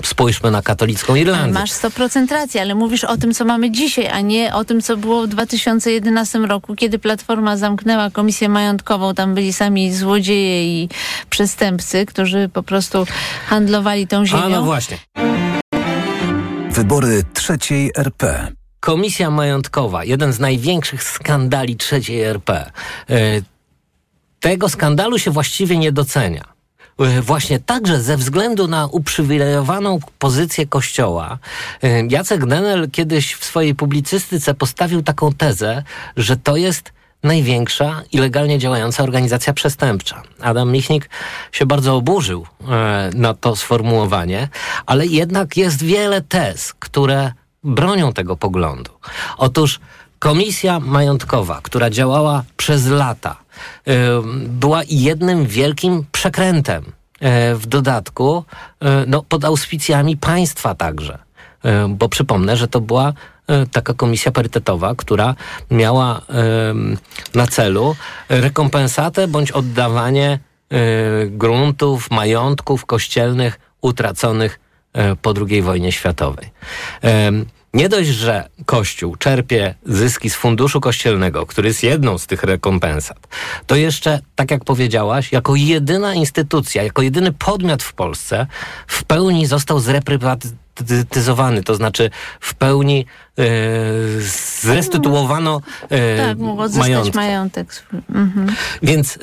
spójrzmy 0.02 0.50
na 0.50 0.62
katolicką 0.62 1.14
Irlandię. 1.14 1.52
Masz 1.52 1.70
100% 1.70 2.30
racji, 2.30 2.60
ale 2.60 2.74
mówisz 2.74 3.04
o 3.04 3.16
tym, 3.16 3.34
co 3.34 3.44
mamy 3.44 3.70
dzisiaj, 3.70 4.06
a 4.06 4.20
nie 4.20 4.54
o 4.54 4.64
tym, 4.64 4.82
co 4.82 4.96
było 4.96 5.22
w 5.22 5.28
2011 5.28 6.38
roku, 6.38 6.74
kiedy 6.74 6.98
Platforma 6.98 7.56
zamknęła 7.56 8.10
komisję 8.10 8.48
majątkową. 8.48 9.14
Tam 9.14 9.34
byli 9.34 9.52
sami 9.52 9.94
złodzieje 9.94 10.82
i 10.82 10.88
przestępcy, 11.30 12.06
którzy 12.06 12.48
po 12.52 12.62
prostu 12.62 13.06
handlowali 13.46 14.06
tą 14.06 14.26
ziemią. 14.26 14.42
A 14.42 14.48
no 14.48 14.62
właśnie. 14.62 14.98
Wybory 16.70 17.22
trzeciej 17.34 17.90
RP. 17.96 18.52
Komisja 18.84 19.30
Majątkowa, 19.30 20.04
jeden 20.04 20.32
z 20.32 20.40
największych 20.40 21.02
skandali 21.02 21.76
trzeciej 21.76 22.22
RP. 22.22 22.70
E, 23.10 23.14
tego 24.40 24.68
skandalu 24.68 25.18
się 25.18 25.30
właściwie 25.30 25.78
nie 25.78 25.92
docenia. 25.92 26.44
E, 26.98 27.22
właśnie 27.22 27.60
także 27.60 28.00
ze 28.00 28.16
względu 28.16 28.68
na 28.68 28.86
uprzywilejowaną 28.86 29.98
pozycję 30.18 30.66
Kościoła, 30.66 31.38
e, 31.82 32.06
Jacek 32.06 32.46
Denel 32.46 32.90
kiedyś 32.90 33.34
w 33.34 33.44
swojej 33.44 33.74
publicystyce 33.74 34.54
postawił 34.54 35.02
taką 35.02 35.32
tezę, 35.32 35.82
że 36.16 36.36
to 36.36 36.56
jest 36.56 36.92
największa 37.22 38.02
i 38.12 38.18
legalnie 38.18 38.58
działająca 38.58 39.02
organizacja 39.02 39.52
przestępcza. 39.52 40.22
Adam 40.40 40.72
Michnik 40.72 41.10
się 41.52 41.66
bardzo 41.66 41.96
oburzył 41.96 42.46
na 43.14 43.34
to 43.34 43.56
sformułowanie, 43.56 44.48
ale 44.86 45.06
jednak 45.06 45.56
jest 45.56 45.82
wiele 45.82 46.20
tez, 46.20 46.74
które 46.74 47.32
bronią 47.64 48.12
tego 48.12 48.36
poglądu. 48.36 48.90
Otóż 49.38 49.80
Komisja 50.18 50.80
Majątkowa, 50.80 51.60
która 51.62 51.90
działała 51.90 52.44
przez 52.56 52.86
lata, 52.86 53.36
była 54.48 54.80
jednym 54.88 55.46
wielkim 55.46 56.04
przekrętem. 56.12 56.84
E, 57.20 57.54
w 57.54 57.66
dodatku 57.66 58.44
e, 58.80 59.04
no, 59.06 59.22
pod 59.22 59.44
auspicjami 59.44 60.16
państwa 60.16 60.74
także. 60.74 61.18
Bo 61.88 62.08
przypomnę, 62.08 62.56
że 62.56 62.68
to 62.68 62.80
była 62.80 63.12
taka 63.72 63.94
komisja 63.94 64.32
parytetowa, 64.32 64.94
która 64.94 65.34
miała 65.70 66.20
na 67.34 67.46
celu 67.46 67.96
rekompensatę 68.28 69.28
bądź 69.28 69.52
oddawanie 69.52 70.38
gruntów, 71.26 72.10
majątków 72.10 72.86
kościelnych 72.86 73.60
utraconych 73.80 74.60
po 75.22 75.34
II 75.48 75.62
wojnie 75.62 75.92
światowej. 75.92 76.50
Nie 77.74 77.88
dość, 77.88 78.08
że 78.08 78.48
Kościół 78.66 79.16
czerpie 79.16 79.74
zyski 79.86 80.30
z 80.30 80.34
funduszu 80.34 80.80
kościelnego, 80.80 81.46
który 81.46 81.68
jest 81.68 81.82
jedną 81.82 82.18
z 82.18 82.26
tych 82.26 82.42
rekompensat, 82.42 83.18
to 83.66 83.76
jeszcze, 83.76 84.20
tak 84.34 84.50
jak 84.50 84.64
powiedziałaś, 84.64 85.32
jako 85.32 85.54
jedyna 85.54 86.14
instytucja, 86.14 86.82
jako 86.82 87.02
jedyny 87.02 87.32
podmiot 87.32 87.82
w 87.82 87.92
Polsce 87.92 88.46
w 88.86 89.04
pełni 89.04 89.46
został 89.46 89.80
zreprywatyzowany, 89.80 91.62
to 91.62 91.74
znaczy 91.74 92.10
w 92.40 92.54
pełni 92.54 93.06
e, 93.38 93.44
zrestytuowano 94.60 95.60
e, 95.90 96.16
tak, 96.16 96.38
majątek. 96.76 97.14
majątek. 97.14 97.86
Mhm. 98.14 98.54
Więc 98.82 99.16
e, 99.16 99.18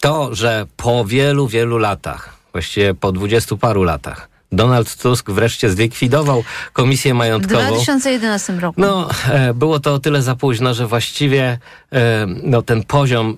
to, 0.00 0.34
że 0.34 0.66
po 0.76 1.04
wielu, 1.04 1.48
wielu 1.48 1.78
latach, 1.78 2.36
właściwie 2.52 2.94
po 2.94 3.12
dwudziestu 3.12 3.58
paru 3.58 3.82
latach, 3.82 4.29
Donald 4.52 4.96
Tusk 4.96 5.30
wreszcie 5.30 5.70
zlikwidował 5.70 6.44
komisję 6.72 7.14
majątkową. 7.14 7.60
W 7.60 7.66
2011 7.66 8.52
roku. 8.52 8.80
No, 8.80 9.08
e, 9.28 9.54
było 9.54 9.80
to 9.80 9.94
o 9.94 9.98
tyle 9.98 10.22
za 10.22 10.36
późno, 10.36 10.74
że 10.74 10.86
właściwie 10.86 11.58
e, 11.92 12.26
no, 12.42 12.62
ten 12.62 12.84
poziom 12.84 13.36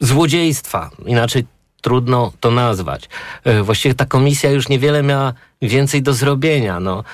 złodziejstwa, 0.00 0.90
inaczej 1.06 1.46
trudno 1.80 2.32
to 2.40 2.50
nazwać. 2.50 3.08
E, 3.44 3.62
właściwie 3.62 3.94
ta 3.94 4.06
komisja 4.06 4.50
już 4.50 4.68
niewiele 4.68 5.02
miała 5.02 5.32
więcej 5.62 6.02
do 6.02 6.14
zrobienia. 6.14 6.80
No, 6.80 7.04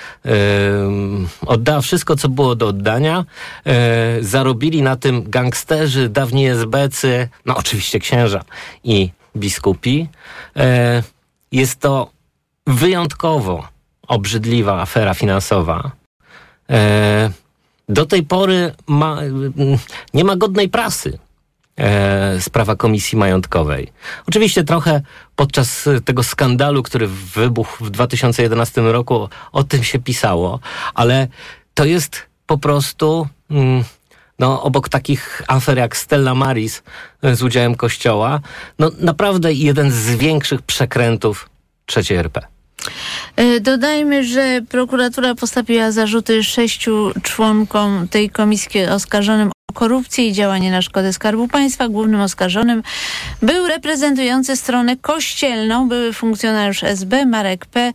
oddała 1.47 1.81
wszystko, 1.81 2.17
co 2.17 2.29
było 2.29 2.55
do 2.55 2.69
oddania. 2.69 3.25
zarobili 4.21 4.83
na 4.83 4.97
tym 4.97 5.31
gangsterzy, 5.31 6.09
dawni 6.09 6.49
SBcy, 6.49 7.29
no 7.47 7.57
oczywiście 7.57 7.99
księża 7.99 8.45
i 8.85 9.11
biskupi. 9.37 10.09
jest 11.53 11.81
to 11.81 12.16
wyjątkowo 12.67 13.69
obrzydliwa 14.09 14.81
afera 14.81 15.15
finansowa. 15.15 15.91
E, 16.71 17.31
do 17.89 18.07
tej 18.07 18.23
pory 18.23 18.75
ma, 18.87 19.19
nie 20.15 20.25
ma 20.25 20.37
godnej 20.37 20.69
prasy 20.69 21.19
e, 21.77 22.41
sprawa 22.41 22.77
komisji 22.77 23.19
majątkowej. 23.19 23.93
Oczywiście 24.29 24.65
trochę 24.65 25.01
podczas 25.37 25.89
tego 26.05 26.23
skandalu, 26.23 26.83
który 26.83 27.07
wybuchł 27.35 27.85
w 27.85 27.91
2011 27.91 28.81
roku, 28.81 29.29
o 29.53 29.65
tym 29.65 29.85
się 29.85 29.99
pisało, 29.99 30.61
ale 30.95 31.29
to 31.75 31.85
jest 31.85 32.23
po 32.47 32.59
prostu 32.59 33.29
mm, 33.51 33.85
no, 34.39 34.63
obok 34.63 34.89
takich 34.89 35.43
afer 35.49 35.79
jak 35.79 35.97
Stella 35.97 36.35
Maris 36.35 36.83
z 37.23 37.43
udziałem 37.43 37.75
Kościoła, 37.75 38.41
no 38.79 38.91
naprawdę 38.99 39.53
jeden 39.53 39.91
z 39.91 40.11
większych 40.11 40.63
przekrętów 40.63 41.51
trzeciej 41.87 42.19
RP. 42.19 42.56
E, 43.37 43.61
dodajmy, 43.61 44.25
że 44.25 44.61
prokuratura 44.69 45.35
postawiła 45.35 45.91
zarzuty 45.91 46.45
sześciu 46.45 47.13
członkom 47.23 48.09
tej 48.09 48.31
komisji 48.31 48.85
oskarżonym 48.85 49.51
o 49.71 49.73
korupcję 49.73 50.29
i 50.29 50.33
działanie 50.33 50.71
na 50.71 50.83
szkodę 50.83 51.13
Skarbu 51.13 51.49
Państwa. 51.49 51.89
Głównym 51.89 52.21
oskarżonym 52.21 52.83
był 53.43 53.67
reprezentujący 53.67 54.57
stronę 54.57 54.97
kościelną, 54.97 55.89
były 55.89 56.13
funkcjonariusz 56.13 56.85
SB 56.85 57.27
Marek 57.27 57.67
P. 57.67 57.93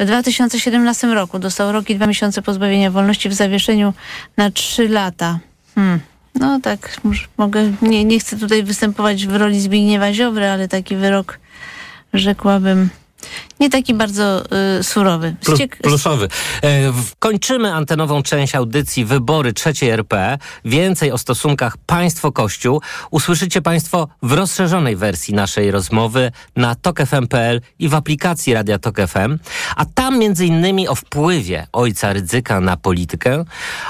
W 0.00 0.04
2017 0.04 1.06
roku 1.06 1.38
dostał 1.38 1.72
rok 1.72 1.90
i 1.90 1.94
dwa 1.96 2.06
miesiące 2.06 2.42
pozbawienia 2.42 2.90
wolności 2.90 3.28
w 3.28 3.34
zawieszeniu 3.34 3.92
na 4.36 4.50
trzy 4.50 4.88
lata. 4.88 5.38
Hmm. 5.74 6.00
No 6.34 6.60
tak, 6.60 7.00
mogę, 7.36 7.72
nie, 7.82 8.04
nie 8.04 8.20
chcę 8.20 8.36
tutaj 8.38 8.62
występować 8.62 9.26
w 9.26 9.36
roli 9.36 9.60
Zbigniewa 9.60 10.12
Ziobry, 10.12 10.48
ale 10.48 10.68
taki 10.68 10.96
wyrok 10.96 11.38
rzekłabym 12.14 12.88
nie 13.60 13.70
taki 13.70 13.94
bardzo 13.94 14.42
y, 14.80 14.82
surowy. 14.82 15.34
Plus, 15.44 15.60
plusowy. 15.82 16.28
E, 16.62 16.92
kończymy 17.18 17.74
antenową 17.74 18.22
część 18.22 18.54
audycji 18.54 19.04
Wybory 19.04 19.52
trzeciej 19.52 19.90
RP. 19.90 20.38
Więcej 20.64 21.12
o 21.12 21.18
stosunkach 21.18 21.76
państwo-kościół 21.76 22.80
usłyszycie 23.10 23.62
Państwo 23.62 24.08
w 24.22 24.32
rozszerzonej 24.32 24.96
wersji 24.96 25.34
naszej 25.34 25.70
rozmowy 25.70 26.32
na 26.56 26.74
tokefm.pl 26.74 27.60
i 27.78 27.88
w 27.88 27.94
aplikacji 27.94 28.54
Radia 28.54 28.78
Tok 28.78 28.96
FM. 28.96 29.38
A 29.76 29.84
tam 29.84 30.18
między 30.18 30.46
innymi 30.46 30.88
o 30.88 30.94
wpływie 30.94 31.66
ojca 31.72 32.12
Rydzyka 32.12 32.60
na 32.60 32.76
politykę, 32.76 33.44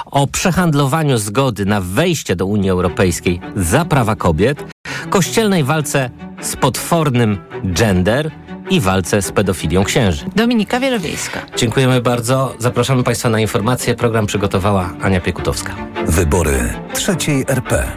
o 0.06 0.26
przehandlowaniu 0.26 1.18
zgody 1.18 1.64
na 1.64 1.80
wejście 1.80 2.36
do 2.36 2.46
Unii 2.46 2.70
Europejskiej 2.70 3.40
za 3.56 3.84
prawa 3.84 4.16
kobiet, 4.16 4.64
kościelnej 5.10 5.64
walce 5.64 6.10
z 6.40 6.56
potwornym 6.56 7.38
gender– 7.64 8.30
i 8.70 8.80
walce 8.80 9.22
z 9.22 9.32
pedofilią 9.32 9.84
księży. 9.84 10.24
Dominika 10.36 10.80
Wielowiejska. 10.80 11.40
Dziękujemy 11.56 12.00
bardzo. 12.00 12.54
Zapraszamy 12.58 13.02
Państwa 13.02 13.28
na 13.28 13.40
informacje. 13.40 13.94
Program 13.94 14.26
przygotowała 14.26 14.90
Ania 15.02 15.20
Piekutowska. 15.20 15.74
Wybory 16.06 16.74
trzeciej 16.94 17.44
RP. 17.48 17.92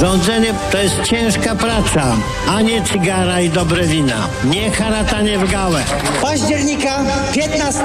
Rządzenie 0.00 0.54
to 0.72 0.78
jest 0.78 1.02
ciężka 1.02 1.54
praca, 1.54 2.16
a 2.48 2.62
nie 2.62 2.82
cygara 2.82 3.40
i 3.40 3.50
dobre 3.50 3.84
wina. 3.84 4.28
Nie 4.44 4.70
haratanie 4.70 5.38
w 5.38 5.50
gałę. 5.52 5.82
Października 6.22 7.04
15 7.34 7.84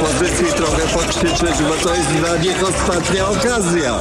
opozycji 0.00 0.46
trochę 0.56 0.82
pokrzyczeć, 0.82 1.62
bo 1.68 1.74
to 1.88 1.94
jest 1.94 2.08
dla 2.08 2.36
nich 2.36 2.64
ostatnia 2.68 3.28
okazja. 3.28 3.94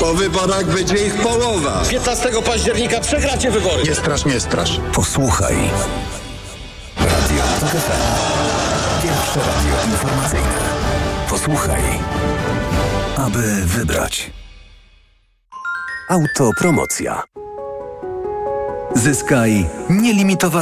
Po 0.00 0.14
wyborach 0.14 0.64
będzie 0.64 1.06
ich 1.06 1.14
połowa. 1.14 1.82
15 1.90 2.30
października 2.44 3.00
przegracie 3.00 3.50
wybory. 3.50 3.82
Nie 3.82 3.94
strasz, 3.94 4.24
nie 4.24 4.40
strasz. 4.40 4.80
Posłuchaj. 4.92 5.56
Radio 6.96 7.42
TOK. 7.60 7.72
Pierwsze 9.02 9.40
radio 9.40 9.92
informacyjne. 9.92 10.62
Posłuchaj. 11.30 11.82
Aby 13.16 13.42
wybrać. 13.64 14.30
Autopromocja. 16.08 17.22
Zyskaj 18.94 19.66
nielimitowane 19.90 20.42